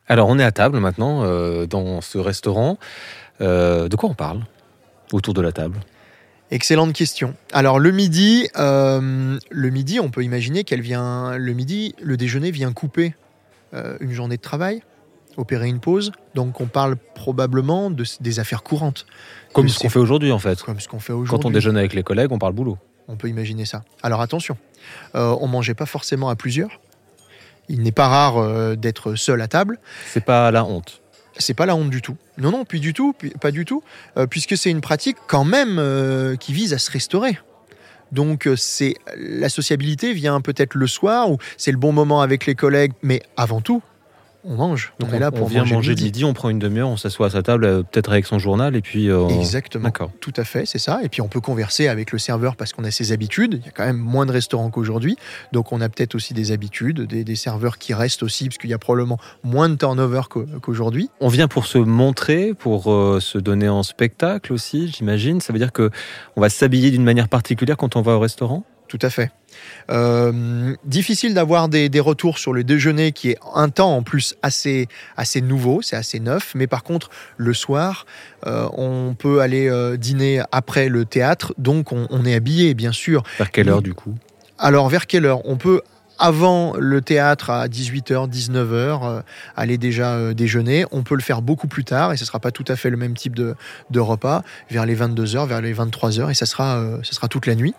Alors 0.07 0.29
on 0.29 0.39
est 0.39 0.43
à 0.43 0.51
table 0.51 0.79
maintenant 0.79 1.24
dans 1.67 2.01
ce 2.01 2.17
restaurant. 2.17 2.77
De 3.39 3.95
quoi 3.95 4.10
on 4.10 4.15
parle? 4.15 4.43
Autour 5.13 5.34
de 5.34 5.41
la 5.41 5.51
table 5.51 5.79
Excellente 6.51 6.93
question. 6.93 7.34
Alors 7.51 7.79
le 7.79 7.91
midi, 7.91 8.48
euh, 8.58 9.39
le 9.50 9.70
midi, 9.70 10.00
on 10.00 10.10
peut 10.12 10.24
imaginer 10.24 10.63
qu'elle 10.63 10.82
vient. 10.82 11.36
Le 11.38 11.53
midi, 11.53 11.96
le 12.01 12.15
déjeuner 12.15 12.51
vient 12.51 12.72
couper 12.74 13.15
euh, 13.74 13.98
une 14.01 14.12
journée 14.12 14.38
de 14.38 14.41
travail, 14.41 14.84
opérer 15.38 15.67
une 15.67 15.79
pause. 15.79 16.12
Donc 16.36 16.62
on 16.62 16.67
parle 16.67 16.96
probablement 17.15 17.89
de, 17.89 18.03
des 18.20 18.39
affaires 18.39 18.62
courantes, 18.62 19.08
Comme 19.53 19.67
ce 19.67 19.79
qu'on 19.79 19.89
fait 19.89 20.00
aujourd'hui 20.00 20.32
en 20.32 20.38
fait. 20.38 20.62
comme 20.62 20.79
ce 20.79 20.88
qu'on 20.88 21.00
fait 21.00 21.13
Quand 21.13 21.20
on 21.20 21.22
aujourd'hui. 21.24 21.53
déjeune 21.53 21.77
avec 21.77 21.93
les 21.93 22.03
collègues, 22.03 22.32
on 22.32 22.38
parle 22.39 22.53
boulot. 22.53 22.77
On 23.08 23.15
peut 23.15 23.29
imaginer 23.29 23.65
ça. 23.65 23.84
Alors 24.03 24.22
attention, 24.22 24.55
euh, 25.15 25.36
on 25.41 25.48
mangeait 25.48 25.74
pas 25.74 25.86
forcément 25.88 26.29
à 26.29 26.36
plusieurs. 26.36 26.79
Il 27.70 27.82
n'est 27.82 27.91
pas 27.91 28.08
rare 28.10 28.38
euh, 28.38 28.75
d'être 28.75 29.15
seul 29.15 29.41
à 29.41 29.48
table. 29.48 29.79
C'est 30.08 30.24
pas 30.25 30.51
la 30.51 30.65
honte. 30.65 31.01
C'est 31.37 31.53
pas 31.53 31.65
la 31.65 31.75
honte 31.75 31.89
du 31.89 32.01
tout. 32.01 32.15
Non, 32.37 32.51
non, 32.51 32.65
puis 32.65 32.79
du 32.79 32.93
tout, 32.93 33.13
pas 33.41 33.51
du 33.51 33.65
tout, 33.65 33.83
euh, 34.17 34.27
puisque 34.27 34.57
c'est 34.57 34.69
une 34.69 34.81
pratique 34.81 35.17
quand 35.27 35.45
même 35.45 35.77
euh, 35.79 36.35
qui 36.35 36.53
vise 36.53 36.73
à 36.73 36.77
se 36.77 36.91
restaurer. 36.91 37.37
Donc 38.11 38.47
euh, 38.47 38.55
c'est 38.55 38.95
la 39.17 39.49
sociabilité 39.49 40.13
vient 40.13 40.39
peut-être 40.39 40.75
le 40.75 40.87
soir 40.87 41.31
ou 41.31 41.39
c'est 41.57 41.71
le 41.71 41.77
bon 41.77 41.91
moment 41.91 42.21
avec 42.21 42.45
les 42.45 42.55
collègues, 42.55 42.93
mais 43.01 43.23
avant 43.37 43.61
tout, 43.61 43.81
on 44.45 44.55
mange. 44.55 44.93
Donc 45.00 45.09
on 45.12 45.15
est 45.15 45.19
là 45.19 45.31
pour 45.31 45.47
vient 45.47 45.59
manger, 45.62 45.75
manger 45.75 45.89
midi. 45.91 46.03
midi, 46.05 46.25
on 46.25 46.33
prend 46.33 46.50
une 46.50 46.59
demi-heure, 46.59 46.89
on 46.89 46.97
s'assoit 46.97 47.27
à 47.27 47.29
sa 47.29 47.43
table, 47.43 47.65
euh, 47.65 47.83
peut-être 47.83 48.12
avec 48.12 48.25
son 48.25 48.39
journal, 48.39 48.75
et 48.75 48.81
puis. 48.81 49.09
euh, 49.09 49.19
on- 49.19 49.39
Exactement. 49.39 49.85
D'accord. 49.85 50.12
Tout 50.19 50.33
à 50.38 50.43
fait, 50.43 50.65
c'est 50.65 50.79
ça. 50.79 51.00
Et 51.03 51.09
puis 51.09 51.21
on 51.21 51.27
peut 51.27 51.39
converser 51.41 51.88
avec 51.88 52.12
le 52.12 52.19
serveur 52.19 52.55
parce 52.55 52.73
qu'on 52.73 52.83
a 52.83 52.91
ses 52.91 53.12
habitudes. 53.12 53.59
Il 53.62 53.65
y 53.65 53.69
a 53.69 53.71
quand 53.71 53.85
même 53.85 53.97
moins 53.97 54.25
de 54.25 54.31
restaurants 54.31 54.69
qu'aujourd'hui. 54.69 55.15
Donc 55.51 55.71
on 55.71 55.81
a 55.81 55.89
peut-être 55.89 56.15
aussi 56.15 56.33
des 56.33 56.51
habitudes, 56.51 57.01
des, 57.01 57.23
des 57.23 57.35
serveurs 57.35 57.77
qui 57.77 57.93
restent 57.93 58.23
aussi, 58.23 58.45
parce 58.50 58.57
qu'il 58.57 58.69
y 58.69 58.73
a 58.73 58.77
probablement 58.79 59.17
moins 59.43 59.69
de 59.69 59.75
turnover 59.75 60.21
qu'au- 60.29 60.45
qu'aujourd'hui. 60.62 61.09
On 61.19 61.27
vient 61.29 61.47
pour 61.47 61.65
se 61.65 61.77
montrer, 61.77 62.53
pour 62.53 62.91
euh, 62.91 63.19
se 63.19 63.38
donner 63.38 63.69
en 63.69 63.83
spectacle 63.83 64.51
aussi, 64.53 64.88
j'imagine. 64.89 65.39
Ça 65.41 65.53
veut 65.53 65.59
dire 65.59 65.71
que 65.71 65.89
on 66.35 66.41
va 66.41 66.50
s'habiller 66.50 66.91
d'une 66.91 67.03
manière 67.03 67.29
particulière 67.29 67.77
quand 67.77 67.95
on 67.95 68.01
va 68.01 68.13
au 68.15 68.19
restaurant? 68.19 68.63
Tout 68.93 69.07
à 69.07 69.09
fait. 69.09 69.31
Euh, 69.89 70.75
difficile 70.85 71.33
d'avoir 71.33 71.67
des, 71.67 71.89
des 71.89 72.00
retours 72.00 72.38
sur 72.38 72.53
le 72.53 72.63
déjeuner 72.63 73.12
qui 73.12 73.31
est 73.31 73.39
un 73.55 73.69
temps 73.69 73.97
en 73.97 74.03
plus 74.03 74.35
assez, 74.43 74.88
assez 75.17 75.41
nouveau, 75.41 75.81
c'est 75.81 75.95
assez 75.95 76.19
neuf. 76.19 76.51
Mais 76.53 76.67
par 76.67 76.83
contre, 76.83 77.09
le 77.38 77.55
soir, 77.55 78.05
euh, 78.45 78.69
on 78.73 79.15
peut 79.17 79.41
aller 79.41 79.67
euh, 79.67 79.97
dîner 79.97 80.43
après 80.51 80.89
le 80.89 81.05
théâtre, 81.05 81.55
donc 81.57 81.91
on, 81.91 82.05
on 82.12 82.23
est 82.23 82.35
habillé, 82.35 82.75
bien 82.75 82.91
sûr. 82.91 83.23
Vers 83.39 83.50
quelle 83.50 83.69
heure 83.69 83.81
du 83.81 83.95
coup? 83.95 84.15
Alors, 84.59 84.89
vers 84.89 85.07
quelle 85.07 85.25
heure? 85.25 85.41
On 85.45 85.57
peut, 85.57 85.81
avant 86.23 86.73
le 86.79 87.01
théâtre, 87.01 87.49
à 87.49 87.67
18h, 87.67 88.29
19h, 88.29 88.69
euh, 89.03 89.21
aller 89.57 89.77
déjà 89.77 90.13
euh, 90.13 90.33
déjeuner. 90.33 90.85
On 90.93 91.03
peut 91.03 91.15
le 91.15 91.21
faire 91.21 91.41
beaucoup 91.41 91.67
plus 91.67 91.83
tard, 91.83 92.13
et 92.13 92.17
ce 92.17 92.23
ne 92.23 92.27
sera 92.27 92.39
pas 92.39 92.51
tout 92.51 92.63
à 92.69 92.77
fait 92.77 92.89
le 92.89 92.95
même 92.95 93.13
type 93.13 93.35
de, 93.35 93.55
repas, 93.99 94.41
vers 94.71 94.85
les 94.85 94.95
22h, 94.95 95.45
vers 95.45 95.59
les 95.59 95.73
23h, 95.73 96.31
et 96.31 96.33
ça 96.33 96.45
sera, 96.45 96.77
euh, 96.77 97.03
ça 97.03 97.11
sera 97.11 97.27
toute 97.27 97.45
la 97.45 97.55
nuit. 97.55 97.75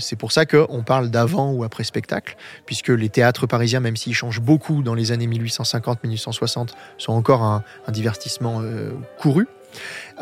C'est 0.00 0.16
pour 0.16 0.32
ça 0.32 0.44
qu'on 0.44 0.82
parle 0.82 1.08
d'avant 1.08 1.52
ou 1.52 1.62
après 1.62 1.84
spectacle, 1.84 2.36
puisque 2.66 2.88
les 2.88 3.08
théâtres 3.08 3.46
parisiens, 3.46 3.80
même 3.80 3.96
s'ils 3.96 4.14
changent 4.14 4.40
beaucoup 4.40 4.82
dans 4.82 4.94
les 4.94 5.12
années 5.12 5.28
1850-1860, 5.28 6.70
sont 6.98 7.12
encore 7.12 7.44
un, 7.44 7.62
divertissement 7.88 8.60
couru. 9.18 9.46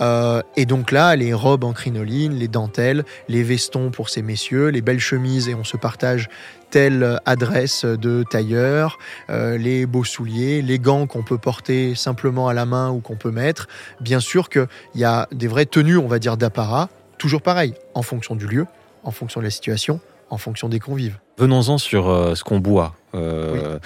Euh, 0.00 0.42
et 0.56 0.66
donc 0.66 0.92
là, 0.92 1.16
les 1.16 1.32
robes 1.32 1.64
en 1.64 1.72
crinoline, 1.72 2.34
les 2.38 2.48
dentelles, 2.48 3.04
les 3.28 3.42
vestons 3.42 3.90
pour 3.90 4.08
ces 4.08 4.22
messieurs, 4.22 4.68
les 4.68 4.80
belles 4.80 5.00
chemises, 5.00 5.48
et 5.48 5.54
on 5.54 5.64
se 5.64 5.76
partage 5.76 6.28
telle 6.70 7.18
adresse 7.24 7.84
de 7.84 8.24
tailleur, 8.30 8.98
euh, 9.30 9.56
les 9.56 9.86
beaux 9.86 10.04
souliers, 10.04 10.60
les 10.62 10.78
gants 10.78 11.06
qu'on 11.06 11.22
peut 11.22 11.38
porter 11.38 11.94
simplement 11.94 12.48
à 12.48 12.54
la 12.54 12.66
main 12.66 12.90
ou 12.90 13.00
qu'on 13.00 13.16
peut 13.16 13.30
mettre. 13.30 13.68
Bien 14.00 14.20
sûr 14.20 14.48
qu'il 14.50 14.68
y 14.94 15.04
a 15.04 15.28
des 15.32 15.48
vraies 15.48 15.66
tenues, 15.66 15.96
on 15.96 16.08
va 16.08 16.18
dire, 16.18 16.36
d'apparat, 16.36 16.88
toujours 17.16 17.42
pareil, 17.42 17.74
en 17.94 18.02
fonction 18.02 18.36
du 18.36 18.46
lieu, 18.46 18.66
en 19.02 19.10
fonction 19.10 19.40
de 19.40 19.44
la 19.46 19.50
situation, 19.50 20.00
en 20.30 20.36
fonction 20.36 20.68
des 20.68 20.78
convives. 20.78 21.18
Venons-en 21.38 21.78
sur 21.78 22.08
euh, 22.08 22.34
ce 22.34 22.44
qu'on 22.44 22.58
boit. 22.60 22.94
Euh, 23.14 23.78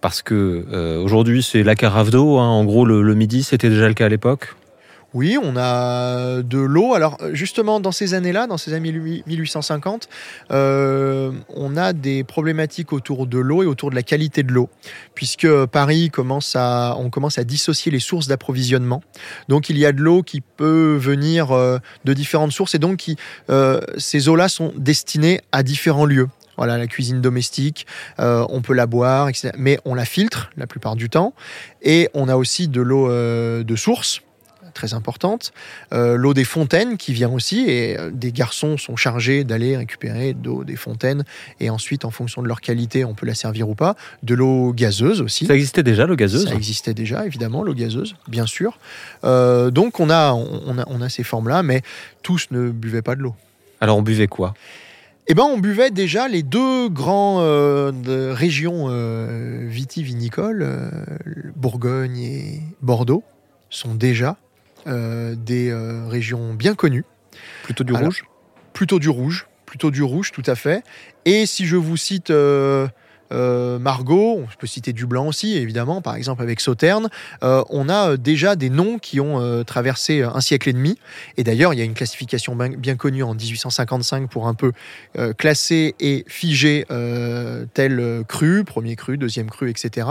Parce 0.00 0.22
que 0.22 0.64
euh, 0.72 1.02
aujourd'hui, 1.02 1.42
c'est 1.42 1.62
la 1.62 1.74
carafe 1.74 2.10
d'eau. 2.10 2.38
hein. 2.38 2.48
En 2.48 2.64
gros, 2.64 2.84
le, 2.86 3.02
le 3.02 3.14
midi, 3.14 3.42
c'était 3.42 3.68
déjà 3.68 3.88
le 3.88 3.94
cas 3.94 4.06
à 4.06 4.08
l'époque? 4.08 4.54
Oui, 5.16 5.38
on 5.42 5.56
a 5.56 6.42
de 6.42 6.58
l'eau. 6.58 6.92
Alors 6.92 7.16
justement, 7.32 7.80
dans 7.80 7.90
ces 7.90 8.12
années-là, 8.12 8.46
dans 8.46 8.58
ces 8.58 8.74
années 8.74 8.92
1850, 8.92 10.10
euh, 10.50 11.32
on 11.48 11.78
a 11.78 11.94
des 11.94 12.22
problématiques 12.22 12.92
autour 12.92 13.26
de 13.26 13.38
l'eau 13.38 13.62
et 13.62 13.66
autour 13.66 13.88
de 13.88 13.94
la 13.94 14.02
qualité 14.02 14.42
de 14.42 14.52
l'eau, 14.52 14.68
puisque 15.14 15.48
Paris 15.72 16.10
commence 16.10 16.54
à, 16.54 16.96
on 16.98 17.08
commence 17.08 17.38
à 17.38 17.44
dissocier 17.44 17.90
les 17.90 17.98
sources 17.98 18.26
d'approvisionnement. 18.26 19.02
Donc 19.48 19.70
il 19.70 19.78
y 19.78 19.86
a 19.86 19.92
de 19.92 20.02
l'eau 20.02 20.22
qui 20.22 20.42
peut 20.42 20.98
venir 21.00 21.50
euh, 21.52 21.78
de 22.04 22.12
différentes 22.12 22.52
sources 22.52 22.74
et 22.74 22.78
donc 22.78 23.02
euh, 23.48 23.80
ces 23.96 24.28
eaux-là 24.28 24.50
sont 24.50 24.74
destinées 24.76 25.40
à 25.50 25.62
différents 25.62 26.04
lieux. 26.04 26.28
Voilà, 26.58 26.76
la 26.76 26.86
cuisine 26.86 27.22
domestique, 27.22 27.86
on 28.18 28.62
peut 28.62 28.72
la 28.72 28.86
boire, 28.86 29.28
etc. 29.28 29.50
Mais 29.58 29.78
on 29.84 29.94
la 29.94 30.06
filtre 30.06 30.50
la 30.56 30.66
plupart 30.66 30.96
du 30.96 31.10
temps. 31.10 31.34
Et 31.82 32.08
on 32.14 32.30
a 32.30 32.36
aussi 32.36 32.66
de 32.66 32.80
l'eau 32.80 33.10
de 33.10 33.76
source, 33.76 34.22
très 34.76 34.94
importante. 34.94 35.52
Euh, 35.92 36.16
l'eau 36.16 36.34
des 36.34 36.44
fontaines 36.44 36.96
qui 36.96 37.12
vient 37.12 37.30
aussi. 37.30 37.64
Et 37.68 37.98
euh, 37.98 38.10
des 38.12 38.30
garçons 38.30 38.76
sont 38.78 38.94
chargés 38.94 39.42
d'aller 39.42 39.76
récupérer 39.76 40.34
de 40.34 40.46
l'eau 40.46 40.62
des 40.62 40.76
fontaines. 40.76 41.24
Et 41.58 41.68
ensuite, 41.70 42.04
en 42.04 42.10
fonction 42.12 42.42
de 42.42 42.46
leur 42.48 42.60
qualité, 42.60 43.04
on 43.04 43.14
peut 43.14 43.26
la 43.26 43.34
servir 43.34 43.68
ou 43.68 43.74
pas. 43.74 43.96
De 44.22 44.34
l'eau 44.34 44.72
gazeuse 44.72 45.20
aussi. 45.20 45.46
Ça 45.46 45.54
existait 45.54 45.82
déjà, 45.82 46.06
l'eau 46.06 46.14
gazeuse 46.16 46.46
Ça 46.46 46.54
existait 46.54 46.94
déjà, 46.94 47.26
évidemment, 47.26 47.64
l'eau 47.64 47.74
gazeuse, 47.74 48.14
bien 48.28 48.46
sûr. 48.46 48.78
Euh, 49.24 49.70
donc 49.70 49.98
on 49.98 50.10
a, 50.10 50.32
on, 50.32 50.78
a, 50.78 50.84
on 50.86 51.00
a 51.00 51.08
ces 51.08 51.24
formes-là, 51.24 51.62
mais 51.62 51.82
tous 52.22 52.48
ne 52.50 52.70
buvaient 52.70 53.02
pas 53.02 53.16
de 53.16 53.22
l'eau. 53.22 53.34
Alors 53.80 53.96
on 53.96 54.02
buvait 54.02 54.28
quoi? 54.28 54.54
Eh 55.28 55.34
ben, 55.34 55.42
on 55.42 55.58
buvait 55.58 55.90
déjà 55.90 56.28
les 56.28 56.44
deux 56.44 56.88
grands 56.88 57.38
euh, 57.40 57.90
de- 57.90 58.30
régions 58.30 58.86
euh, 58.90 59.66
vitivinicoles, 59.68 60.62
euh, 60.62 60.88
Bourgogne 61.56 62.18
et 62.18 62.62
Bordeaux, 62.80 63.24
sont 63.68 63.94
déjà 63.96 64.36
des 64.86 65.70
euh, 65.70 66.06
régions 66.08 66.54
bien 66.54 66.74
connues. 66.74 67.04
Plutôt 67.62 67.84
du 67.84 67.94
Alors, 67.94 68.06
rouge? 68.06 68.24
Plutôt 68.72 68.98
du 68.98 69.08
rouge, 69.08 69.46
plutôt 69.64 69.90
du 69.90 70.02
rouge, 70.02 70.32
tout 70.32 70.42
à 70.46 70.54
fait. 70.54 70.84
Et 71.24 71.46
si 71.46 71.66
je 71.66 71.76
vous 71.76 71.96
cite 71.96 72.30
euh, 73.32 73.78
Margot, 73.78 74.44
je 74.50 74.56
peux 74.56 74.66
citer 74.66 74.92
du 74.92 75.06
blanc 75.06 75.26
aussi, 75.26 75.56
évidemment, 75.56 76.00
par 76.00 76.16
exemple 76.16 76.42
avec 76.42 76.60
Sauterne, 76.60 77.08
euh, 77.42 77.62
on 77.70 77.88
a 77.88 78.12
euh, 78.12 78.16
déjà 78.16 78.56
des 78.56 78.70
noms 78.70 78.98
qui 78.98 79.20
ont 79.20 79.64
traversé 79.64 80.22
un 80.22 80.40
siècle 80.40 80.68
et 80.68 80.72
demi. 80.72 80.98
Et 81.36 81.44
d'ailleurs, 81.44 81.72
il 81.74 81.78
y 81.78 81.82
a 81.82 81.84
une 81.84 81.94
classification 81.94 82.56
bien, 82.56 82.96
connue 82.96 83.22
en 83.22 83.34
1855 83.34 84.28
pour 84.30 84.48
un 84.48 84.54
peu 84.54 84.72
classer 85.36 85.94
et 86.00 86.24
figer 86.28 86.84
tel 87.74 88.24
cru, 88.28 88.64
premier 88.64 88.96
cru, 88.96 89.18
deuxième 89.18 89.50
cru, 89.50 89.70
etc. 89.70 90.08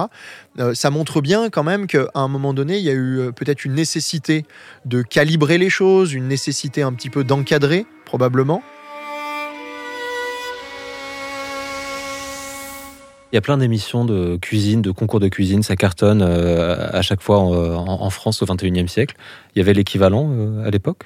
Ça 0.73 0.89
montre 0.89 1.21
bien 1.21 1.49
quand 1.49 1.63
même 1.63 1.87
qu'à 1.87 2.07
un 2.13 2.27
moment 2.27 2.53
donné, 2.53 2.77
il 2.77 2.83
y 2.83 2.89
a 2.89 2.93
eu 2.93 3.31
peut-être 3.35 3.65
une 3.65 3.73
nécessité 3.73 4.45
de 4.85 5.01
calibrer 5.01 5.57
les 5.57 5.69
choses, 5.69 6.13
une 6.13 6.27
nécessité 6.27 6.81
un 6.81 6.93
petit 6.93 7.09
peu 7.09 7.23
d'encadrer, 7.23 7.85
probablement. 8.05 8.63
Il 13.35 13.37
y 13.37 13.39
a 13.39 13.41
plein 13.41 13.57
d'émissions 13.57 14.05
de 14.05 14.37
cuisine, 14.37 14.81
de 14.81 14.91
concours 14.91 15.19
de 15.19 15.27
cuisine, 15.27 15.61
ça 15.61 15.75
cartonne 15.75 16.21
euh, 16.21 16.87
à 16.93 17.01
chaque 17.01 17.21
fois 17.21 17.39
en, 17.39 18.09
France 18.09 18.41
au 18.41 18.45
21e 18.45 18.87
siècle. 18.87 19.17
Il 19.53 19.59
y 19.59 19.61
avait 19.61 19.73
l'équivalent 19.73 20.29
euh, 20.31 20.65
à 20.65 20.69
l'époque? 20.69 21.03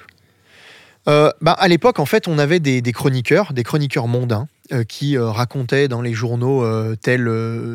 Euh, 1.08 1.32
bah, 1.40 1.56
à 1.58 1.66
l'époque, 1.66 1.98
en 1.98 2.06
fait, 2.06 2.28
on 2.28 2.38
avait 2.38 2.60
des, 2.60 2.82
chroniqueurs, 2.92 3.52
des 3.52 3.64
chroniqueurs 3.64 4.06
mondains, 4.06 4.46
qui 4.86 5.18
racontaient 5.18 5.88
dans 5.88 6.02
les 6.02 6.12
journaux 6.12 6.64
telle 7.02 7.28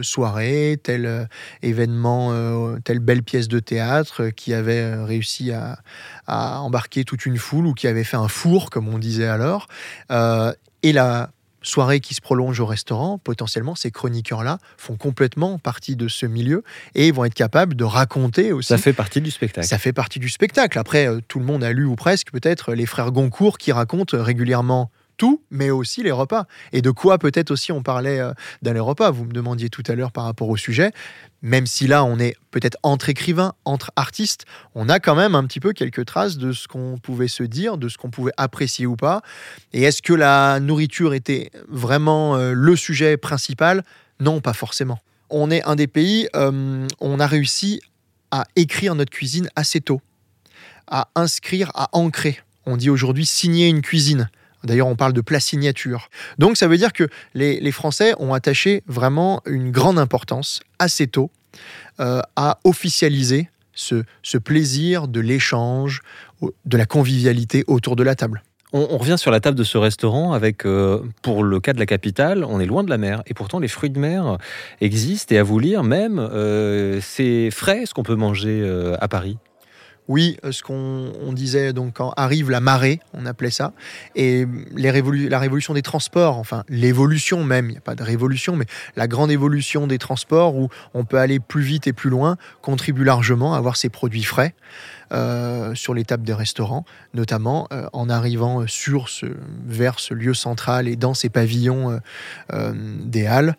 soirée, 0.04 0.80
tel 0.82 1.28
événement, 1.62 2.78
telle 2.86 3.00
belle 3.00 3.24
pièce 3.24 3.50
de 3.50 3.60
théâtre, 3.60 4.30
qui 4.30 4.54
avait 4.54 5.04
réussi 5.04 5.52
à, 5.52 5.80
à 6.28 6.62
embarquer 6.62 7.04
toute 7.04 7.26
une 7.26 7.38
foule 7.38 7.68
ou 7.68 7.74
qui 7.74 7.88
avait 7.88 8.06
fait 8.06 8.16
un 8.16 8.30
four, 8.30 8.70
comme 8.70 8.88
on 8.88 9.00
disait 9.00 9.28
alors. 9.28 9.68
Et 10.82 10.94
la 10.94 11.32
soirée 11.68 12.00
qui 12.00 12.14
se 12.14 12.22
prolonge 12.22 12.60
au 12.60 12.66
restaurant, 12.66 13.18
potentiellement, 13.18 13.76
ces 13.76 13.92
chroniqueurs-là 13.92 14.60
font 14.78 14.96
complètement 14.96 15.58
partie 15.60 15.96
de 15.96 16.08
ce 16.08 16.26
milieu 16.26 16.64
et 16.94 17.12
vont 17.12 17.26
être 17.26 17.34
capables 17.34 17.76
de 17.76 17.84
raconter 17.84 18.52
aussi 18.52 18.68
Ça 18.70 18.78
fait 18.78 18.94
partie 18.94 19.22
du 19.22 19.32
spectacle. 19.32 19.68
ça 19.68 19.78
fait 19.78 19.94
partie 19.94 20.20
du 20.20 20.30
spectacle. 20.30 20.78
Après, 20.78 21.08
euh, 21.08 21.20
tout 21.28 21.40
le 21.40 21.46
monde 21.46 21.64
a 21.64 21.72
lu 21.72 21.86
ou 21.86 21.96
presque 21.96 22.32
peut-être 22.32 22.74
les 22.74 22.86
frères 22.86 23.12
Goncourt 23.12 23.58
qui 23.58 23.72
racontent 23.72 24.16
euh, 24.18 24.22
régulièrement 24.22 24.92
tout, 25.18 25.42
mais 25.50 25.70
aussi 25.70 26.04
les 26.04 26.12
repas. 26.12 26.46
Et 26.72 26.82
de 26.82 26.92
quoi 26.92 27.18
peut-être 27.18 27.52
aussi 27.52 27.72
on 27.72 27.84
parlait 27.84 28.20
euh, 28.20 28.34
dans 28.62 28.74
les 28.74 28.80
repas. 28.80 29.12
Vous 29.12 29.26
me 29.26 29.32
demandiez 29.32 29.70
tout 29.70 29.84
à 29.88 29.96
l'heure 29.96 30.12
par 30.12 30.26
rapport 30.26 30.50
au 30.50 30.58
sujet. 30.58 30.92
Même 31.42 31.68
si 31.68 31.88
là, 31.88 32.04
on 32.04 32.18
est 32.18 32.36
peut-être 32.52 32.78
entre 32.82 33.10
écrivains, 33.10 33.54
entre 33.66 33.92
artistes, 33.96 34.46
on 34.74 34.90
a 34.90 35.00
quand 35.00 35.16
même 35.16 35.36
un 35.36 35.46
petit 35.46 35.60
peu 35.60 35.74
quelques 35.74 36.06
traces 36.06 36.38
de 36.38 36.52
ce 36.52 36.68
qu'on 36.68 36.98
pouvait 36.98 37.28
se 37.28 37.44
dire, 37.44 37.78
de 37.78 37.88
ce 37.88 37.98
qu'on 37.98 38.10
pouvait 38.10 38.32
apprécier 38.38 38.86
ou 38.86 38.96
pas. 38.96 39.22
Et 39.74 39.84
est-ce 39.84 40.02
que 40.02 40.14
la 40.14 40.60
nourriture 40.60 41.14
était 41.14 41.52
vraiment 41.68 42.36
euh, 42.36 42.54
le 42.54 42.76
sujet 42.76 43.18
principal? 43.18 43.84
Non, 44.20 44.42
pas 44.42 44.54
forcément. 44.54 45.00
On 45.30 45.52
est 45.52 45.64
un 45.64 45.76
des 45.76 45.88
pays, 45.88 46.28
euh, 46.36 46.88
on 47.00 47.20
a 47.20 47.28
réussi 47.28 47.82
à 48.32 48.46
écrire 48.56 48.96
notre 48.96 49.12
cuisine 49.12 49.50
assez 49.56 49.82
tôt, 49.82 50.02
à 50.88 51.10
inscrire, 51.16 51.72
à 51.76 51.90
ancrer. 51.94 52.40
On 52.66 52.78
dit 52.78 52.90
aujourd'hui 52.90 53.26
signer 53.26 53.68
une 53.68 53.82
cuisine. 53.82 54.30
D'ailleurs, 54.66 54.88
on 54.88 54.96
parle 54.96 55.14
de 55.14 55.22
plat 55.22 55.40
signature. 55.40 56.10
Donc, 56.38 56.58
ça 56.58 56.68
veut 56.68 56.78
dire 56.78 56.94
que 56.94 57.08
les, 57.34 57.72
Français 57.72 58.14
ont 58.20 58.34
attaché 58.34 58.84
vraiment 58.88 59.42
une 59.46 59.72
grande 59.72 60.00
importance 60.00 60.62
assez 60.80 61.08
tôt 61.08 61.30
euh, 62.00 62.22
à 62.36 62.60
officialiser 62.64 63.50
ce, 63.74 64.04
plaisir 64.38 65.08
de 65.08 65.20
l'échange, 65.20 66.02
de 66.66 66.78
la 66.78 66.86
convivialité 66.86 67.64
autour 67.68 67.96
de 67.96 68.04
la 68.04 68.16
table. 68.16 68.44
On, 68.74 68.98
revient 68.98 69.18
sur 69.18 69.32
la 69.32 69.40
table 69.40 69.58
de 69.58 69.64
ce 69.64 69.78
restaurant 69.78 70.34
avec, 70.34 70.66
euh, 70.66 71.02
pour 71.22 71.44
le 71.44 71.60
cas 71.62 71.72
de 71.72 71.80
la 71.80 71.86
capitale, 71.86 72.44
on 72.44 72.60
est 72.60 72.66
loin 72.66 72.84
de 72.84 72.90
la 72.90 72.98
mer. 72.98 73.24
Et 73.26 73.34
pourtant, 73.34 73.60
les 73.60 73.70
fruits 73.70 73.90
de 73.90 74.00
mer 74.00 74.38
existent. 74.82 75.34
Et 75.34 75.38
à 75.38 75.44
vous 75.44 75.60
lire, 75.60 75.84
même, 75.84 76.20
euh, 76.20 77.00
c'est 77.02 77.52
frais 77.52 77.86
ce 77.86 77.94
qu'on 77.94 78.04
peut 78.04 78.16
manger 78.16 78.70
à 79.00 79.08
Paris. 79.08 79.38
Oui, 80.08 80.38
euh, 80.46 80.52
ce 80.52 80.62
qu'on 80.62 81.12
on 81.20 81.34
disait 81.34 81.74
donc 81.74 81.96
quand 81.96 82.14
arrive 82.16 82.52
la 82.52 82.60
marée, 82.60 83.00
on 83.14 83.26
appelait 83.26 83.50
ça, 83.50 83.74
et 84.16 84.46
la 84.76 84.92
révolution 85.40 85.74
des 85.74 85.82
transports, 85.82 86.38
enfin 86.38 86.64
l'évolution 86.70 87.44
même, 87.44 87.70
il 87.70 87.72
n'y 87.72 87.78
a 87.78 87.82
pas 87.82 87.96
de 87.96 88.04
révolution, 88.04 88.56
mais 88.56 88.66
la 88.96 89.08
grande 89.08 89.32
évolution 89.32 89.88
des 89.88 89.98
transports 89.98 90.56
où 90.56 90.70
on 90.94 91.06
peut 91.06 91.18
aller 91.18 91.40
plus 91.40 91.64
vite 91.64 91.88
et 91.88 91.94
plus 91.94 92.12
loin 92.12 92.38
contribue 92.62 93.04
largement 93.04 93.56
à 93.56 93.58
avoir 93.58 93.78
ces 93.78 93.90
produits 93.90 94.24
frais 94.24 94.54
euh, 95.12 95.74
sur 95.74 95.96
les 95.96 96.06
tables 96.06 96.24
des 96.24 96.34
restaurants, 96.34 96.86
notamment 97.16 97.68
euh, 97.74 97.88
en 97.92 98.08
arrivant 98.08 98.68
sur 98.68 99.08
vers 99.66 100.00
ce 100.00 100.14
lieu 100.14 100.36
central 100.36 100.88
et 100.88 100.96
dans 100.96 101.16
ces 101.16 101.30
pavillons 101.30 102.00
des 102.54 103.26
halles, 103.26 103.56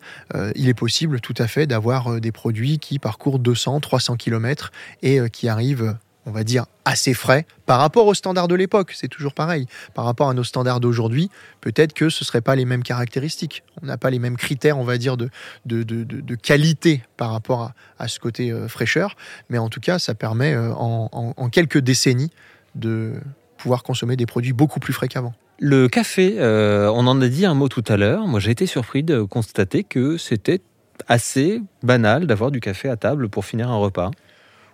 il 0.55 0.69
est 0.69 0.73
possible 0.73 1.19
tout 1.19 1.33
à 1.37 1.47
fait 1.47 1.67
d'avoir 1.67 2.21
des 2.21 2.31
produits 2.31 2.79
qui 2.79 2.99
parcourent 2.99 3.39
200, 3.39 3.79
300 3.81 4.15
km 4.15 4.71
et 5.01 5.19
qui 5.29 5.49
arrivent 5.49 5.95
on 6.27 6.31
va 6.31 6.43
dire, 6.43 6.65
assez 6.85 7.13
frais 7.13 7.47
par 7.65 7.79
rapport 7.79 8.05
aux 8.05 8.13
standards 8.13 8.47
de 8.47 8.55
l'époque. 8.55 8.91
C'est 8.93 9.07
toujours 9.07 9.33
pareil. 9.33 9.65
Par 9.95 10.05
rapport 10.05 10.29
à 10.29 10.33
nos 10.33 10.43
standards 10.43 10.79
d'aujourd'hui, 10.79 11.31
peut-être 11.61 11.93
que 11.93 12.09
ce 12.09 12.23
ne 12.23 12.25
seraient 12.25 12.41
pas 12.41 12.55
les 12.55 12.65
mêmes 12.65 12.83
caractéristiques. 12.83 13.63
On 13.81 13.85
n'a 13.85 13.97
pas 13.97 14.09
les 14.09 14.19
mêmes 14.19 14.37
critères, 14.37 14.77
on 14.77 14.83
va 14.83 14.97
dire, 14.97 15.17
de, 15.17 15.29
de, 15.65 15.83
de, 15.83 16.35
qualité 16.35 17.01
par 17.15 17.31
rapport 17.31 17.61
à, 17.61 17.73
à 17.97 18.07
ce 18.07 18.19
côté 18.19 18.51
euh, 18.51 18.67
fraîcheur. 18.67 19.15
Mais 19.49 19.57
en 19.57 19.69
tout 19.69 19.79
cas, 19.79 19.97
ça 19.97 20.13
permet 20.13 20.53
euh, 20.53 20.71
en 20.75 21.49
quelques 21.49 21.79
décennies 21.79 22.31
de 22.75 23.13
pouvoir 23.57 23.83
consommer 23.83 24.15
des 24.15 24.25
produits 24.25 24.53
beaucoup 24.53 24.79
plus 24.79 24.93
frais 24.93 25.07
qu'avant. 25.07 25.33
Le 25.59 25.87
café, 25.87 26.35
euh, 26.37 26.91
on 26.93 27.07
en 27.07 27.19
a 27.19 27.27
dit 27.27 27.45
un 27.45 27.55
mot 27.55 27.67
tout 27.67 27.83
à 27.87 27.97
l'heure. 27.97 28.27
Moi, 28.27 28.39
j'ai 28.39 28.51
été 28.51 28.67
surpris 28.67 29.01
de 29.01 29.23
constater 29.23 29.83
que 29.83 30.17
c'était 30.17 30.61
assez 31.07 31.61
banal 31.81 32.27
d'avoir 32.27 32.51
du 32.51 32.59
café 32.59 32.89
à 32.89 32.95
table 32.95 33.27
pour 33.27 33.45
finir 33.45 33.69
un 33.69 33.77
repas. 33.77 34.11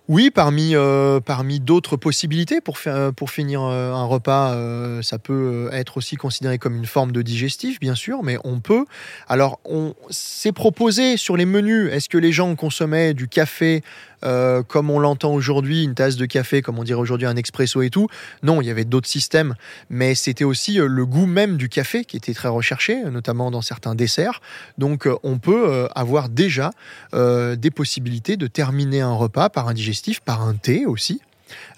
Oui, 0.06 0.30
parmi, 0.30 0.74
euh, 0.74 1.20
parmi 1.20 1.60
d'autres 1.60 1.96
possibilités 1.96 2.60
pour, 2.60 2.76
faire, 2.76 3.14
pour 3.14 3.30
finir 3.30 3.62
euh, 3.62 3.90
un 3.90 4.04
repas, 4.04 4.52
euh, 4.52 5.00
ça 5.00 5.18
peut 5.18 5.70
être 5.72 5.96
aussi 5.96 6.16
considéré 6.16 6.58
comme 6.58 6.76
une 6.76 6.84
forme 6.84 7.10
de 7.10 7.22
digestif, 7.22 7.80
bien 7.80 7.94
sûr, 7.94 8.22
mais 8.22 8.36
on 8.44 8.60
peut. 8.60 8.84
Alors, 9.28 9.60
on 9.64 9.94
s'est 10.10 10.52
proposé 10.52 11.16
sur 11.16 11.38
les 11.38 11.46
menus, 11.46 11.90
est-ce 11.90 12.10
que 12.10 12.18
les 12.18 12.32
gens 12.32 12.54
consommaient 12.54 13.14
du 13.14 13.28
café 13.28 13.82
euh, 14.24 14.62
comme 14.62 14.90
on 14.90 14.98
l'entend 14.98 15.32
aujourd'hui, 15.32 15.84
une 15.84 15.94
tasse 15.94 16.16
de 16.16 16.26
café, 16.26 16.62
comme 16.62 16.78
on 16.78 16.84
dirait 16.84 17.00
aujourd'hui 17.00 17.26
un 17.26 17.36
expresso 17.36 17.82
et 17.82 17.90
tout 17.90 18.08
Non, 18.42 18.60
il 18.60 18.66
y 18.66 18.70
avait 18.70 18.84
d'autres 18.84 19.08
systèmes, 19.08 19.54
mais 19.90 20.14
c'était 20.14 20.44
aussi 20.44 20.80
euh, 20.80 20.86
le 20.86 21.06
goût 21.06 21.26
même 21.26 21.56
du 21.56 21.68
café 21.68 22.04
qui 22.04 22.16
était 22.16 22.34
très 22.34 22.48
recherché, 22.48 23.02
notamment 23.04 23.50
dans 23.50 23.62
certains 23.62 23.94
desserts. 23.94 24.40
Donc, 24.78 25.06
euh, 25.06 25.16
on 25.22 25.38
peut 25.38 25.88
avoir 25.94 26.28
déjà 26.28 26.70
des 27.12 27.70
possibilités 27.70 28.36
de 28.36 28.46
terminer 28.46 29.00
un 29.00 29.12
repas 29.12 29.48
par 29.48 29.68
un 29.68 29.74
digestif, 29.74 30.20
par 30.20 30.42
un 30.42 30.54
thé 30.54 30.86
aussi, 30.86 31.20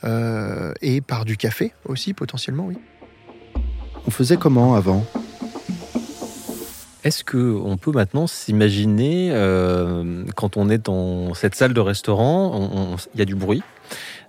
et 0.04 1.00
par 1.00 1.24
du 1.24 1.36
café 1.36 1.72
aussi 1.84 2.14
potentiellement, 2.14 2.66
oui. 2.66 2.76
On 4.06 4.10
faisait 4.10 4.36
comment 4.36 4.74
avant? 4.74 5.04
Est-ce 7.06 7.22
que 7.22 7.36
on 7.36 7.76
peut 7.76 7.92
maintenant 7.92 8.26
s'imaginer 8.26 9.28
euh, 9.30 10.24
quand 10.34 10.56
on 10.56 10.68
est 10.68 10.86
dans 10.86 11.34
cette 11.34 11.54
salle 11.54 11.72
de 11.72 11.78
restaurant, 11.78 12.96
il 13.14 13.20
y 13.20 13.22
a 13.22 13.24
du 13.24 13.36
bruit. 13.36 13.62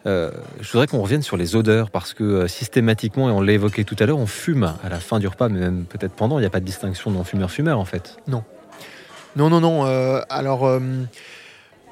Euh, 0.05 0.29
je 0.61 0.71
voudrais 0.71 0.85
qu'on 0.85 1.01
revienne 1.01 1.23
sur 1.23 1.37
les 1.37 1.55
odeurs 1.55 1.89
parce 1.89 2.13
que 2.13 2.23
euh, 2.23 2.47
systématiquement, 2.47 3.29
et 3.29 3.31
on 3.31 3.41
l'a 3.41 3.53
évoqué 3.53 3.83
tout 3.83 3.95
à 3.97 4.05
l'heure, 4.05 4.19
on 4.19 4.27
fume 4.27 4.75
à 4.83 4.89
la 4.89 4.99
fin 4.99 5.17
du 5.17 5.27
repas, 5.27 5.49
mais 5.49 5.59
même 5.59 5.85
peut-être 5.85 6.13
pendant. 6.13 6.37
Il 6.37 6.41
n'y 6.41 6.45
a 6.45 6.51
pas 6.51 6.59
de 6.59 6.65
distinction 6.65 7.09
non 7.09 7.23
fumeur-fumeur 7.23 7.79
en 7.79 7.85
fait. 7.85 8.17
Non, 8.27 8.43
non, 9.35 9.49
non. 9.49 9.87
euh, 9.87 10.21
alors, 10.29 10.69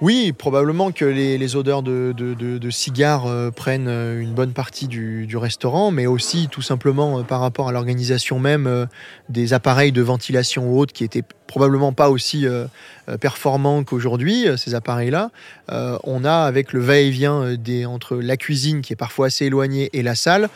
Oui, 0.01 0.33
probablement 0.33 0.91
que 0.91 1.05
les, 1.05 1.55
odeurs 1.55 1.81
de, 1.81 2.69
cigares 2.69 3.27
euh, 3.27 3.49
prennent 3.49 3.87
euh, 3.87 4.19
une 4.19 4.33
bonne 4.33 4.51
partie 4.51 4.87
du, 4.87 5.37
restaurant, 5.37 5.89
mais 5.89 6.05
aussi 6.05 6.49
tout 6.49 6.61
simplement 6.61 7.19
euh, 7.19 7.23
par 7.23 7.39
rapport 7.39 7.69
à 7.69 7.71
l'organisation 7.71 8.37
même 8.37 8.87
des 9.29 9.53
appareils 9.53 9.93
de 9.93 10.01
ventilation 10.01 10.69
ou 10.69 10.79
autres 10.79 10.93
qui 10.93 11.03
étaient 11.03 11.23
probablement 11.47 11.93
pas 11.93 12.09
aussi 12.09 12.47
euh, 12.47 12.65
euh, 13.07 13.17
performants 13.17 13.83
qu'aujourd'hui, 13.83 14.47
euh, 14.47 14.57
ces 14.57 14.73
appareils-là. 14.73 15.29
Euh, 15.71 15.97
on 16.03 16.25
a 16.25 16.33
avec 16.33 16.73
le 16.73 16.79
va-et-vient 16.79 17.55
entre 17.87 18.15
la 18.15 18.35
cuisine 18.35 18.81
qui 18.81 18.93
est 18.93 18.95
parfois 18.95 19.27
assez 19.27 19.45
éloignée 19.45 19.89
et 19.93 20.01
la 20.01 20.15
salle, 20.15 20.49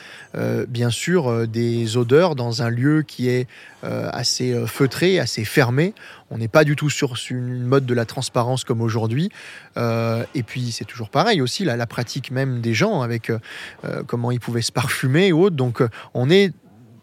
bien 0.68 0.90
sûr 0.90 1.48
des 1.48 1.98
odeurs 1.98 2.36
dans 2.36 2.62
un 2.62 2.70
lieu 2.70 3.02
qui 3.02 3.30
est 3.30 3.48
assez 3.84 4.56
feutré, 4.68 5.20
assez 5.20 5.44
fermé. 5.46 5.94
On 6.30 6.38
n'est 6.38 6.48
pas 6.48 6.64
du 6.64 6.76
tout 6.76 6.90
sur 6.90 7.16
une 7.30 7.64
mode 7.64 7.86
de 7.86 7.94
la 7.94 8.06
transparence 8.06 8.64
comme 8.64 8.82
aujourd'hui. 8.82 9.32
Et 9.78 10.44
puis 10.44 10.72
c'est 10.72 10.86
toujours 10.86 11.10
pareil 11.10 11.42
aussi, 11.42 11.66
la 11.66 11.88
pratique 11.88 12.30
même 12.32 12.62
des 12.62 12.74
gens 12.74 13.02
avec 13.02 13.32
comment 14.06 14.32
ils 14.32 14.40
pouvaient 14.40 14.62
se 14.62 14.72
parfumer 14.72 15.32
ou 15.32 15.44
autre. 15.44 15.56
Donc 15.56 15.82
on 16.14 16.30
est 16.30 16.54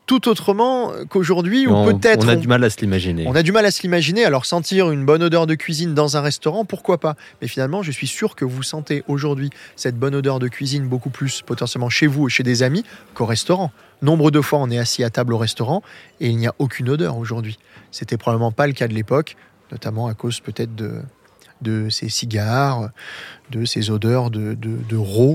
tout 0.07 0.29
autrement 0.29 0.93
qu'aujourd'hui, 1.11 1.67
ou 1.67 1.85
peut-être 1.85 2.25
on 2.25 2.29
a 2.29 2.37
on- 2.37 2.41
du 2.41 2.47
mal 2.49 2.63
à 2.65 2.71
se 2.71 2.81
l'imaginer. 2.81 3.25
on 3.27 3.35
a 3.35 3.43
du 3.43 3.53
mal 3.53 3.67
à 3.67 3.71
se 3.71 3.83
l'imaginer, 3.83 4.25
alors 4.25 4.47
sentir 4.47 4.91
une 4.91 5.05
bonne 5.05 5.23
odeur 5.23 5.47
de 5.47 5.55
cuisine 5.55 5.95
dans 5.95 6.17
un 6.17 6.21
restaurant, 6.21 6.65
pourquoi 6.65 6.99
pas? 6.99 7.17
Mais 7.43 7.49
finalement, 7.49 7.83
je 7.83 7.91
suis 7.91 8.07
sûr 8.07 8.37
que 8.37 8.45
vous 8.45 8.63
sentez 8.63 9.03
aujourd'hui 9.09 9.51
cette 9.75 9.97
bonne 9.99 10.15
odeur 10.15 10.39
de 10.39 10.49
cuisine 10.49 10.87
beaucoup 10.87 11.11
plus 11.11 11.43
potentiellement 11.43 11.91
chez 11.91 12.07
vous 12.07 12.29
et 12.29 12.31
chez 12.31 12.43
des 12.43 12.63
amis 12.63 12.85
qu'au 13.15 13.27
restaurant. 13.27 13.73
Nombre 14.03 14.31
de 14.31 14.41
fois, 14.41 14.59
on 14.61 14.71
est 14.71 14.79
assis 14.79 15.03
à 15.05 15.11
table 15.11 15.33
au 15.33 15.39
restaurant 15.39 15.83
et 16.21 16.29
il 16.29 16.37
n'y 16.37 16.47
a 16.47 16.55
aucune 16.59 16.89
odeur 16.89 17.17
aujourd'hui. 17.17 17.59
C'était 17.91 18.17
probablement 18.17 18.53
pas 18.53 18.67
le 18.67 18.75
cas 18.75 18.89
de 18.89 18.95
l'époque, 18.95 19.37
notamment 19.73 20.07
à 20.07 20.15
cause 20.15 20.41
peut-être 20.41 20.75
de, 20.75 21.01
de 21.63 21.89
ces 21.89 22.09
cigares, 22.09 22.91
de 23.51 23.65
ces 23.65 23.91
odeurs 23.91 24.31
de, 24.31 24.55
de, 24.55 24.79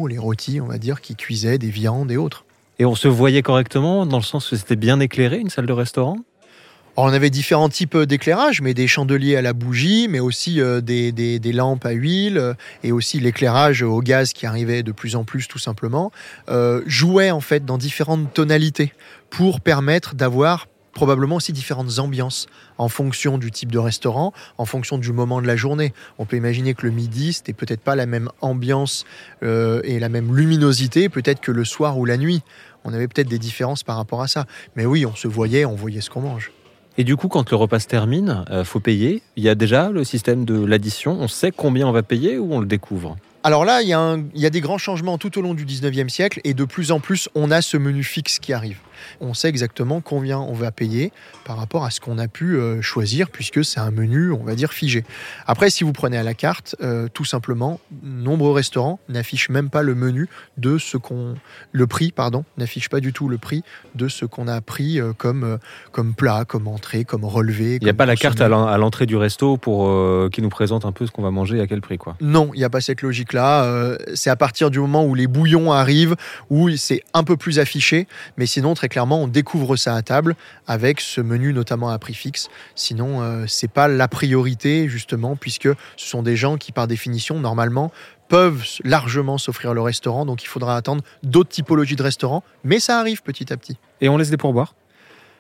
les 0.08 0.18
rôtis, 0.18 0.62
on 0.62 0.68
va 0.68 0.78
dire, 0.78 1.02
qui 1.02 1.16
cuisaient 1.16 1.58
des 1.58 1.70
viandes 1.70 2.12
et 2.12 2.18
autres. 2.18 2.46
Et 2.82 2.86
on 2.86 2.96
se 2.96 3.08
voyait 3.08 3.44
correctement 3.44 4.08
dans 4.08 4.18
le 4.18 4.24
sens 4.24 4.50
que 4.50 4.56
c'était 4.56 4.76
bien 4.76 5.00
éclairé, 5.00 5.38
une 5.38 5.52
salle 5.52 5.68
de 5.68 5.72
restaurant? 5.72 6.18
On 6.98 7.14
avait 7.14 7.30
différents 7.30 7.70
types 7.70 7.96
d'éclairage, 7.96 8.60
mais 8.64 8.74
des 8.74 8.88
chandeliers 8.88 9.36
à 9.36 9.44
la 9.44 9.54
bougie, 9.54 10.08
mais 10.10 10.20
aussi 10.20 10.60
euh, 10.60 10.82
des, 10.82 11.40
lampes 11.54 11.86
à 11.86 11.92
huile, 11.92 12.40
euh, 12.40 12.56
et 12.82 12.92
aussi 12.92 13.20
l'éclairage 13.20 13.84
au 13.84 14.00
gaz 14.02 14.34
qui 14.34 14.48
arrivait 14.48 14.82
de 14.82 14.92
plus 14.92 15.16
en 15.16 15.26
plus 15.26 15.48
tout 15.48 15.60
simplement, 15.60 16.12
euh, 16.50 16.82
jouait 16.88 17.30
en 17.30 17.40
fait 17.40 17.66
dans 17.66 17.78
différentes 17.78 18.34
tonalités 18.34 18.94
pour 19.30 19.62
permettre 19.62 20.16
d'avoir 20.16 20.66
probablement 20.94 21.38
aussi 21.38 21.54
différentes 21.54 22.00
ambiances 22.00 22.48
en 22.78 22.90
fonction 22.90 23.38
du 23.38 23.52
type 23.52 23.72
de 23.72 23.80
restaurant, 23.80 24.34
en 24.58 24.66
fonction 24.66 24.98
du 24.98 25.12
moment 25.12 25.42
de 25.42 25.48
la 25.48 25.56
journée. 25.56 25.94
On 26.18 26.26
peut 26.26 26.38
imaginer 26.38 26.74
que 26.74 26.86
le 26.86 26.92
midi, 26.92 27.34
c'était 27.34 27.54
peut-être 27.54 27.82
pas 27.82 27.96
la 27.96 28.06
même 28.06 28.30
ambiance 28.42 29.06
euh, 29.44 29.82
et 29.84 30.00
la 30.00 30.10
même 30.10 30.36
luminosité, 30.36 31.10
peut-être 31.10 31.42
que 31.42 31.52
le 31.52 31.66
soir 31.66 31.98
ou 31.98 32.06
la 32.06 32.18
nuit. 32.18 32.42
On 32.84 32.94
avait 32.94 33.08
peut-être 33.08 33.30
des 33.30 33.40
différences 33.40 33.84
par 33.84 33.98
rapport 33.98 34.22
à 34.22 34.28
ça. 34.28 34.46
Mais 34.76 34.86
oui, 34.86 35.06
on 35.06 35.16
se 35.16 35.28
voyait, 35.28 35.66
on 35.66 35.76
voyait 35.76 36.02
ce 36.02 36.10
qu'on 36.10 36.22
mange. 36.22 36.52
Et 36.98 37.04
du 37.04 37.16
coup, 37.16 37.28
quand 37.30 37.50
le 37.50 37.58
repas 37.58 37.80
se 37.80 37.88
termine, 37.88 38.44
euh, 38.50 38.64
faut 38.64 38.80
payer. 38.80 39.22
Il 39.38 39.44
y 39.44 39.50
a 39.50 39.56
déjà 39.56 39.92
le 39.92 40.04
système 40.04 40.46
de 40.46 40.64
l'addition. 40.66 41.18
On 41.20 41.28
sait 41.28 41.52
combien 41.52 41.88
on 41.88 41.92
va 41.92 42.04
payer 42.04 42.38
ou 42.38 42.54
on 42.54 42.60
le 42.60 42.66
découvre? 42.66 43.18
Alors 43.44 43.66
là, 43.66 43.82
il 43.82 43.88
y, 43.88 44.40
y 44.40 44.46
a 44.46 44.50
des 44.50 44.62
grands 44.62 44.78
changements 44.78 45.18
tout 45.18 45.36
au 45.40 45.42
long 45.42 45.54
du 45.54 45.66
19e 45.66 46.10
siècle 46.10 46.42
et 46.44 46.54
de 46.54 46.64
plus 46.64 46.92
en 46.92 47.00
plus, 47.00 47.30
on 47.34 47.50
a 47.50 47.62
ce 47.62 47.78
menu 47.78 48.04
fixe 48.04 48.40
qui 48.40 48.54
arrive. 48.54 48.78
On 49.20 49.34
sait 49.34 49.50
exactement 49.50 50.02
combien 50.02 50.40
on 50.40 50.54
va 50.54 50.72
payer 50.72 51.12
par 51.46 51.58
rapport 51.58 51.86
à 51.86 51.92
ce 51.92 52.00
qu'on 52.00 52.18
a 52.18 52.28
pu 52.28 52.56
euh, 52.58 52.82
choisir 52.82 53.30
puisque 53.30 53.64
c'est 53.64 53.80
un 53.80 53.92
menu, 53.92 54.32
on 54.32 54.44
va 54.44 54.56
dire, 54.56 54.74
figé. 54.74 55.04
Après, 55.48 55.70
si 55.70 55.84
vous 55.84 55.94
prenez 55.94 56.18
à 56.18 56.24
la 56.24 56.34
carte, 56.34 56.76
euh, 56.82 57.08
tout 57.14 57.26
simplement, 57.26 57.80
nombreux 58.04 58.52
restaurants 58.54 59.00
n'affichent 59.10 59.50
même 59.50 59.70
pas 59.70 59.82
le 59.84 59.96
menu 59.96 60.28
de 60.58 60.78
ce 60.78 60.98
qu'on... 60.98 61.36
Le 61.72 61.88
prix, 61.88 62.12
pardon, 62.12 62.44
n'affiche 62.58 62.90
pas 62.90 63.00
du 63.00 63.14
tout 63.14 63.30
le 63.30 63.38
prix 63.38 63.64
de 63.96 64.08
ce 64.08 64.26
qu'on 64.26 64.48
a 64.48 64.62
pris 64.62 65.00
euh, 65.00 65.14
comme, 65.14 65.58
comme 65.92 66.14
plat, 66.14 66.46
comme 66.46 66.68
entrée, 66.68 67.04
comme 67.04 67.26
relevé. 67.26 67.78
Il 67.82 67.84
n'y 67.84 67.90
a 67.90 67.94
pas 67.94 68.06
la 68.06 68.16
carte 68.16 68.42
à 68.42 68.48
l'en- 68.48 68.68
à 68.68 68.78
l'entrée 68.78 69.06
du 69.06 69.16
resto 69.16 69.58
pour 69.58 69.88
euh, 69.88 70.30
qui 70.32 70.42
nous 70.42 70.50
présente 70.50 70.86
un 70.86 70.92
peu 70.92 71.06
ce 71.06 71.12
qu'on 71.12 71.22
va 71.24 71.32
manger 71.32 71.58
et 71.58 71.62
à 71.62 71.68
quel 71.68 71.82
prix 71.82 71.98
quoi. 71.98 72.16
Non, 72.22 72.52
il 72.54 72.58
n'y 72.58 72.64
a 72.64 72.70
pas 72.70 72.82
cette 72.82 73.02
logique-là. 73.02 73.64
Euh, 73.66 73.98
c'est 74.14 74.30
à 74.30 74.36
partir 74.36 74.72
du 74.72 74.80
moment 74.80 75.06
où 75.06 75.16
les 75.16 75.28
bouillons 75.28 75.72
arrivent, 75.72 76.16
où 76.50 76.70
c'est 76.78 77.04
un 77.14 77.24
peu 77.24 77.38
plus 77.38 77.60
affiché. 77.60 78.08
Mais 78.38 78.46
sinon, 78.46 78.74
très 78.74 78.90
clairement, 78.92 79.22
on 79.22 79.28
découvre 79.28 79.78
ça 79.78 79.96
à 79.96 80.02
table 80.04 80.36
avec 80.68 81.00
ce 81.02 81.22
menu 81.22 81.54
notamment 81.54 81.90
à 81.90 81.98
prix 81.98 82.14
fixe. 82.14 82.50
Sinon, 82.76 83.22
euh, 83.22 83.46
c'est 83.48 83.72
pas 83.72 83.88
la 83.88 84.08
priorité 84.08 84.90
justement, 84.90 85.36
puisque 85.36 85.70
ce 85.96 86.08
sont 86.08 86.22
des 86.22 86.36
gens 86.36 86.58
qui, 86.58 86.72
par 86.74 86.88
définition, 86.88 87.40
normalement, 87.40 87.92
peuvent 88.28 88.64
largement 88.84 89.38
s'offrir 89.38 89.74
le 89.74 89.82
restaurant. 89.82 90.26
Donc, 90.26 90.44
il 90.44 90.48
faudra 90.48 90.76
attendre 90.76 91.04
d'autres 91.24 91.50
typologies 91.50 91.96
de 91.96 92.04
restaurants. 92.04 92.44
Mais 92.64 92.80
ça 92.80 93.00
arrive 93.00 93.24
petit 93.24 93.52
à 93.52 93.58
petit. 93.58 93.78
Et 94.02 94.10
on 94.10 94.18
laisse 94.18 94.30
des 94.30 94.38
pourboires? 94.38 94.76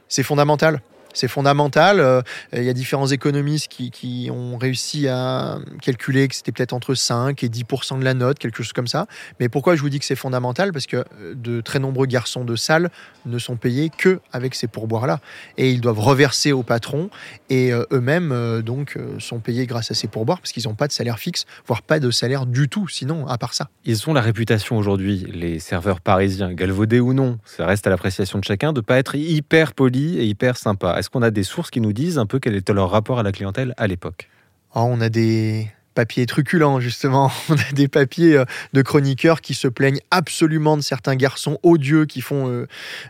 C'est 0.07 0.23
fondamental. 0.23 0.81
C'est 1.13 1.27
fondamental. 1.27 1.99
Euh, 1.99 2.21
Il 2.53 2.63
y 2.63 2.69
a 2.69 2.73
différents 2.73 3.07
économistes 3.07 3.67
qui, 3.69 4.29
ont 4.31 4.57
réussi 4.57 5.07
à 5.07 5.59
calculer 5.81 6.27
que 6.27 6.35
c'était 6.35 6.51
peut-être 6.51 6.73
entre 6.73 6.95
5 6.95 7.43
et 7.43 7.49
10% 7.49 7.99
de 7.99 8.03
la 8.03 8.13
note, 8.13 8.39
quelque 8.39 8.57
chose 8.57 8.73
comme 8.73 8.87
ça. 8.87 9.07
Mais 9.39 9.49
pourquoi 9.49 9.75
je 9.75 9.81
vous 9.81 9.89
dis 9.89 9.99
que 9.99 10.05
c'est 10.05 10.15
fondamental? 10.15 10.71
Parce 10.71 10.85
que 10.85 10.97
euh, 10.97 11.33
de 11.35 11.61
très 11.61 11.79
nombreux 11.79 12.05
garçons 12.05 12.43
de 12.43 12.55
salle 12.55 12.89
ne 13.25 13.39
sont 13.39 13.55
payés 13.55 13.89
que 13.95 14.19
avec 14.31 14.55
ces 14.55 14.67
pourboires-là. 14.67 15.19
Et 15.57 15.71
ils 15.71 15.81
doivent 15.81 15.99
reverser 15.99 16.51
au 16.51 16.63
patron. 16.63 17.09
Et 17.49 17.73
euh, 17.73 17.83
eux-mêmes, 17.91 18.61
donc, 18.61 18.97
sont 19.19 19.39
payés 19.39 19.65
grâce 19.65 19.91
à 19.91 19.93
ces 19.93 20.07
pourboires 20.07 20.39
parce 20.39 20.51
qu'ils 20.51 20.67
n'ont 20.67 20.75
pas 20.75 20.87
de 20.87 20.93
salaire 20.93 21.19
fixe, 21.19 21.45
voire 21.67 21.81
pas 21.81 21.99
de 21.99 22.11
salaire 22.11 22.45
du 22.45 22.69
tout, 22.69 22.87
sinon, 22.87 23.27
à 23.27 23.37
part 23.37 23.53
ça. 23.53 23.69
Ils 23.85 24.09
ont 24.09 24.13
la 24.13 24.21
réputation 24.21 24.77
aujourd'hui, 24.77 25.25
les 25.31 25.59
serveurs 25.59 26.01
parisiens, 26.01 26.53
galvaudés 26.53 26.99
ou 26.99 27.13
non, 27.13 27.39
ça 27.45 27.65
reste 27.65 27.87
à 27.87 27.89
l'appréciation 27.89 28.39
de 28.39 28.43
chacun, 28.43 28.73
de 28.73 28.81
pas 28.81 28.97
être 28.97 29.15
hyper 29.15 29.73
polis 29.73 30.17
et 30.17 30.25
hyper 30.25 30.57
sympas. 30.57 31.00
Est-ce 31.01 31.09
qu'on 31.09 31.23
a 31.23 31.31
des 31.31 31.41
sources 31.41 31.71
qui 31.71 31.81
nous 31.81 31.93
disent 31.93 32.19
un 32.19 32.27
peu 32.27 32.37
quel 32.37 32.55
était 32.55 32.73
leur 32.73 32.91
rapport 32.91 33.17
à 33.17 33.23
la 33.23 33.31
clientèle 33.31 33.73
à 33.77 33.87
l'époque? 33.87 34.29
Ah, 34.71 34.83
on 34.83 35.01
a 35.01 35.09
des 35.09 35.67
papiers 35.95 36.27
truculents, 36.27 36.79
justement. 36.79 37.31
On 37.49 37.55
a 37.55 37.71
des 37.73 37.87
papiers 37.87 38.37
euh, 38.37 38.45
de 38.73 38.83
chroniqueurs 38.83 39.41
qui 39.41 39.55
se 39.55 39.67
plaignent 39.67 39.99
absolument 40.11 40.77
de 40.77 40.83
certains 40.83 41.15
garçons 41.15 41.57
odieux 41.63 42.05
qui 42.05 42.21
font 42.21 42.47
euh, 42.47 42.67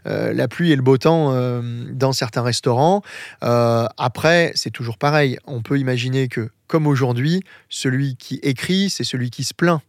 euh, 0.08 0.32
la 0.32 0.48
pluie 0.48 0.72
et 0.72 0.78
le 0.78 0.82
beau 0.82 0.98
temps 0.98 1.34
dans 1.92 2.14
certains 2.14 2.44
restaurants. 2.44 3.02
Après, 3.42 4.54
c'est 4.56 4.72
toujours 4.72 4.98
pareil. 4.98 5.38
On 5.46 5.62
peut 5.62 5.78
imaginer 5.78 6.30
que, 6.30 6.50
comme 6.68 6.88
aujourd'hui, 6.88 7.44
celui 7.68 8.16
qui 8.16 8.40
écrit, 8.42 8.90
c'est 8.90 9.04
celui 9.04 9.32
qui 9.32 9.44
se 9.44 9.54
plaint. 9.54 9.82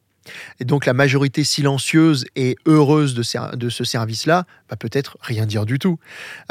Et 0.61 0.65
donc 0.65 0.87
la 0.87 0.93
majorité 0.93 1.45
silencieuse 1.45 2.25
et 2.37 2.57
heureuse 2.67 3.15
de, 3.15 3.57
de 3.57 3.69
ce 3.69 3.85
service-là 3.85 4.45
va 4.71 4.77
peut-être 4.77 5.19
rien 5.21 5.47
dire 5.47 5.67
du 5.67 5.79
tout. 5.79 5.99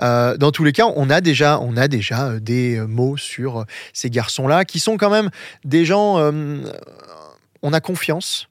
Euh, 0.01 0.37
dans 0.37 0.51
tous 0.51 0.63
les 0.63 0.73
cas, 0.73 0.85
on 0.95 1.09
a 1.09 1.21
déjà, 1.21 1.59
on 1.59 1.77
a 1.77 1.87
déjà 1.87 2.27
euh, 2.27 2.39
des 2.39 2.77
euh, 2.77 2.87
mots 2.87 3.17
sur 3.17 3.65
ces 3.93 4.09
garçons-là 4.09 4.65
qui 4.65 4.79
sont 4.79 4.97
quand 4.97 5.09
même 5.09 5.29
des 5.65 5.85
gens. 5.85 6.31
on 7.61 7.73
a 7.73 7.79
confiance. 7.79 8.47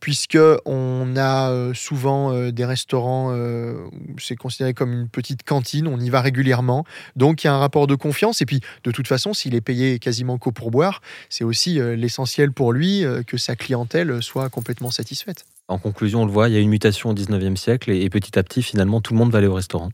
Puisque 0.00 0.38
on 0.64 1.14
a 1.16 1.50
euh, 1.50 1.74
souvent 1.74 2.32
euh, 2.32 2.50
des 2.50 2.64
restaurants, 2.64 3.30
euh, 3.32 3.76
c'est 4.18 4.36
considéré 4.36 4.74
comme 4.74 4.92
une 4.92 5.08
petite 5.08 5.42
cantine, 5.42 5.86
on 5.86 5.98
y 5.98 6.10
va 6.10 6.20
régulièrement, 6.20 6.84
donc 7.16 7.44
il 7.44 7.46
y 7.46 7.50
a 7.50 7.54
un 7.54 7.58
rapport 7.58 7.86
de 7.86 7.94
confiance. 7.94 8.42
Et 8.42 8.46
puis, 8.46 8.60
de 8.84 8.90
toute 8.90 9.08
façon, 9.08 9.34
s'il 9.34 9.54
est 9.54 9.60
payé 9.60 9.98
quasiment 9.98 10.38
qu'au 10.38 10.52
pourboire, 10.52 11.00
c'est 11.28 11.44
aussi 11.44 11.74
l'essentiel 11.96 12.52
pour 12.52 12.72
lui 12.72 13.04
que 13.26 13.36
sa 13.36 13.56
clientèle 13.56 14.22
soit 14.22 14.48
complètement 14.48 14.90
satisfaite. 14.90 15.44
En 15.68 15.78
conclusion, 15.78 16.22
on 16.22 16.26
le 16.26 16.32
voit, 16.32 16.48
il 16.48 16.54
y 16.54 16.56
a 16.56 16.60
une 16.60 16.68
mutation 16.68 17.10
au 17.10 17.14
19e 17.14 17.56
siècle 17.56 17.90
et, 17.90 18.02
et 18.02 18.10
petit 18.10 18.38
à 18.38 18.42
petit, 18.42 18.62
finalement, 18.62 19.00
tout 19.00 19.14
le 19.14 19.18
monde 19.18 19.30
va 19.30 19.38
aller 19.38 19.46
au 19.46 19.54
restaurant. 19.54 19.90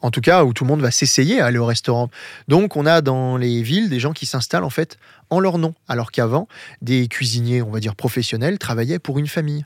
En 0.00 0.10
tout 0.10 0.20
cas 0.20 0.44
où 0.44 0.52
tout 0.52 0.64
le 0.64 0.68
monde 0.68 0.80
va 0.80 0.90
s'essayer 0.90 1.40
à 1.40 1.46
aller 1.46 1.58
au 1.58 1.66
restaurant. 1.66 2.10
Donc 2.46 2.76
on 2.76 2.86
a 2.86 3.00
dans 3.00 3.36
les 3.36 3.62
villes 3.62 3.88
des 3.88 4.00
gens 4.00 4.12
qui 4.12 4.26
s'installent 4.26 4.64
en 4.64 4.70
fait 4.70 4.98
en 5.30 5.40
leur 5.40 5.58
nom, 5.58 5.74
alors 5.88 6.10
qu'avant, 6.10 6.48
des 6.82 7.08
cuisiniers, 7.08 7.62
on 7.62 7.70
va 7.70 7.80
dire 7.80 7.94
professionnels, 7.94 8.58
travaillaient 8.58 8.98
pour 8.98 9.18
une 9.18 9.26
famille. 9.26 9.64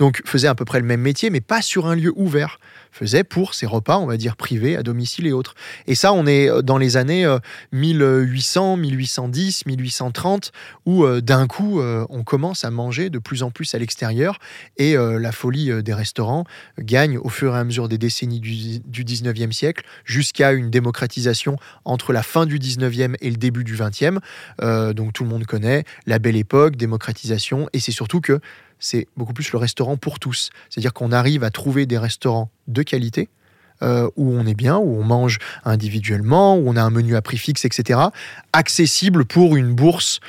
Donc 0.00 0.22
faisaient 0.24 0.48
à 0.48 0.56
peu 0.56 0.64
près 0.64 0.80
le 0.80 0.86
même 0.86 1.02
métier, 1.02 1.30
mais 1.30 1.42
pas 1.42 1.62
sur 1.62 1.86
un 1.86 1.94
lieu 1.94 2.12
ouvert. 2.16 2.58
Faisaient 2.90 3.22
pour 3.22 3.54
ses 3.54 3.66
repas, 3.66 3.98
on 3.98 4.06
va 4.06 4.16
dire 4.16 4.34
privés, 4.34 4.76
à 4.76 4.82
domicile 4.82 5.28
et 5.28 5.32
autres. 5.32 5.54
Et 5.86 5.94
ça, 5.94 6.12
on 6.12 6.26
est 6.26 6.50
dans 6.62 6.78
les 6.78 6.96
années 6.96 7.24
euh, 7.24 7.38
1800, 7.70 8.78
1810, 8.78 9.66
1830, 9.66 10.50
où 10.86 11.04
euh, 11.04 11.20
d'un 11.20 11.46
coup, 11.46 11.80
euh, 11.80 12.04
on 12.08 12.24
commence 12.24 12.64
à 12.64 12.70
manger 12.70 13.10
de 13.10 13.18
plus 13.18 13.42
en 13.42 13.50
plus 13.50 13.74
à 13.74 13.78
l'extérieur, 13.78 14.38
et 14.76 14.96
euh, 14.96 15.18
la 15.18 15.32
folie 15.32 15.70
euh, 15.70 15.82
des 15.82 15.94
restaurants 15.94 16.44
gagne 16.78 17.18
au 17.18 17.28
fur 17.28 17.54
et 17.54 17.58
à 17.58 17.64
mesure 17.64 17.88
des 17.88 17.98
décennies 17.98 18.40
du, 18.40 18.80
du 18.80 19.04
19e 19.04 19.52
siècle 19.52 19.84
jusqu'à 20.04 20.52
une 20.52 20.70
démocratisation 20.70 21.56
entre 21.84 22.12
la 22.12 22.22
fin 22.22 22.46
du 22.46 22.58
19e 22.58 23.16
et 23.20 23.30
le 23.30 23.36
début 23.36 23.64
du 23.64 23.76
20e. 23.76 24.18
Euh, 24.62 24.92
donc 24.92 25.12
tout 25.12 25.24
le 25.24 25.30
monde 25.30 25.44
connaît 25.44 25.84
la 26.06 26.18
belle 26.18 26.36
époque, 26.36 26.76
démocratisation, 26.76 27.68
et 27.72 27.80
c'est 27.80 27.92
surtout 27.92 28.20
que 28.20 28.40
c'est 28.80 29.06
beaucoup 29.16 29.32
plus 29.32 29.52
le 29.52 29.58
restaurant 29.58 29.96
pour 29.96 30.18
tous. 30.18 30.50
C'est-à-dire 30.68 30.92
qu'on 30.92 31.12
arrive 31.12 31.44
à 31.44 31.50
trouver 31.50 31.86
des 31.86 31.98
restaurants 31.98 32.50
de 32.66 32.82
qualité. 32.82 33.28
euh, 33.82 34.10
où 34.16 34.30
on 34.34 34.46
est 34.46 34.54
bien, 34.54 34.76
où 34.76 35.00
on 35.00 35.04
mange 35.04 35.38
individuellement, 35.64 36.56
où 36.56 36.68
on 36.68 36.76
a 36.76 36.82
un 36.82 36.90
menu 36.90 37.16
à 37.16 37.22
prix 37.22 37.38
fixe, 37.38 37.64
etc., 37.64 37.98
accessible 38.52 39.24
pour 39.24 39.56
une 39.56 39.74
bourse 39.74 40.20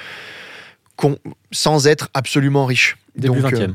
sans 1.51 1.87
être 1.87 2.09
absolument 2.13 2.65
riche. 2.65 2.97
Début 3.15 3.41
20e. 3.41 3.73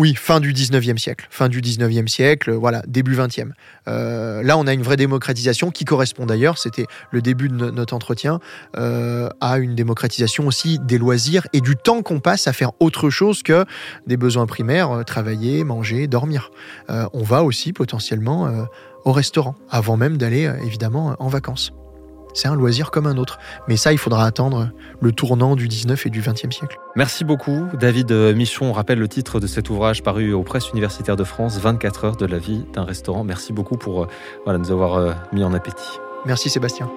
Oui, 0.00 0.14
fin 0.14 0.40
du 0.40 0.54
19e 0.54 0.96
siècle. 0.96 1.26
Fin 1.28 1.50
du 1.50 1.60
19e 1.60 2.08
siècle, 2.08 2.52
voilà, 2.52 2.82
début 2.88 3.14
20e. 3.14 3.50
Euh, 3.86 4.42
là, 4.42 4.56
on 4.56 4.66
a 4.66 4.72
une 4.72 4.80
vraie 4.80 4.96
démocratisation 4.96 5.70
qui 5.70 5.84
correspond 5.84 6.24
d'ailleurs, 6.24 6.56
c'était 6.56 6.86
le 7.10 7.20
début 7.20 7.50
de 7.50 7.70
notre 7.70 7.92
entretien, 7.92 8.40
euh, 8.78 9.28
à 9.42 9.58
une 9.58 9.74
démocratisation 9.74 10.46
aussi 10.46 10.78
des 10.78 10.96
loisirs 10.96 11.46
et 11.52 11.60
du 11.60 11.76
temps 11.76 12.00
qu'on 12.00 12.18
passe 12.18 12.46
à 12.46 12.54
faire 12.54 12.70
autre 12.80 13.10
chose 13.10 13.42
que 13.42 13.66
des 14.06 14.16
besoins 14.16 14.46
primaires, 14.46 14.90
euh, 14.90 15.02
travailler, 15.02 15.64
manger, 15.64 16.06
dormir. 16.06 16.50
on 16.88 17.22
va 17.22 17.44
aussi 17.44 17.74
potentiellement 17.74 18.66
au 19.04 19.12
restaurant, 19.12 19.54
avant 19.68 19.98
même 19.98 20.16
d'aller 20.16 20.50
évidemment 20.64 21.14
en 21.18 21.28
vacances. 21.28 21.74
C'est 22.34 22.48
un 22.48 22.54
loisir 22.54 22.90
comme 22.90 23.06
un 23.06 23.16
autre. 23.16 23.38
Mais 23.68 23.76
ça, 23.76 23.92
il 23.92 23.98
faudra 23.98 24.24
attendre 24.24 24.70
le 25.00 25.12
tournant 25.12 25.56
du 25.56 25.68
19 25.68 26.06
et 26.06 26.10
du 26.10 26.20
20e 26.20 26.52
siècle. 26.52 26.78
Merci 26.96 27.24
beaucoup, 27.24 27.66
David 27.78 28.12
Michon. 28.12 28.66
On 28.66 28.72
rappelle 28.72 28.98
le 28.98 29.08
titre 29.08 29.40
de 29.40 29.46
cet 29.46 29.70
ouvrage 29.70 30.02
paru 30.02 30.32
aux 30.32 30.42
presses 30.42 30.70
universitaires 30.70 31.16
de 31.16 31.24
France, 31.24 31.58
24 31.58 32.04
heures 32.04 32.16
de 32.16 32.26
la 32.26 32.38
vie 32.38 32.64
d'un 32.72 32.84
restaurant. 32.84 33.24
Merci 33.24 33.52
beaucoup 33.52 33.76
pour 33.76 34.04
euh, 34.04 34.08
voilà, 34.44 34.58
nous 34.58 34.70
avoir 34.70 34.96
euh, 34.96 35.12
mis 35.32 35.44
en 35.44 35.52
appétit. 35.52 35.98
Merci 36.26 36.50
Sébastien. 36.50 36.90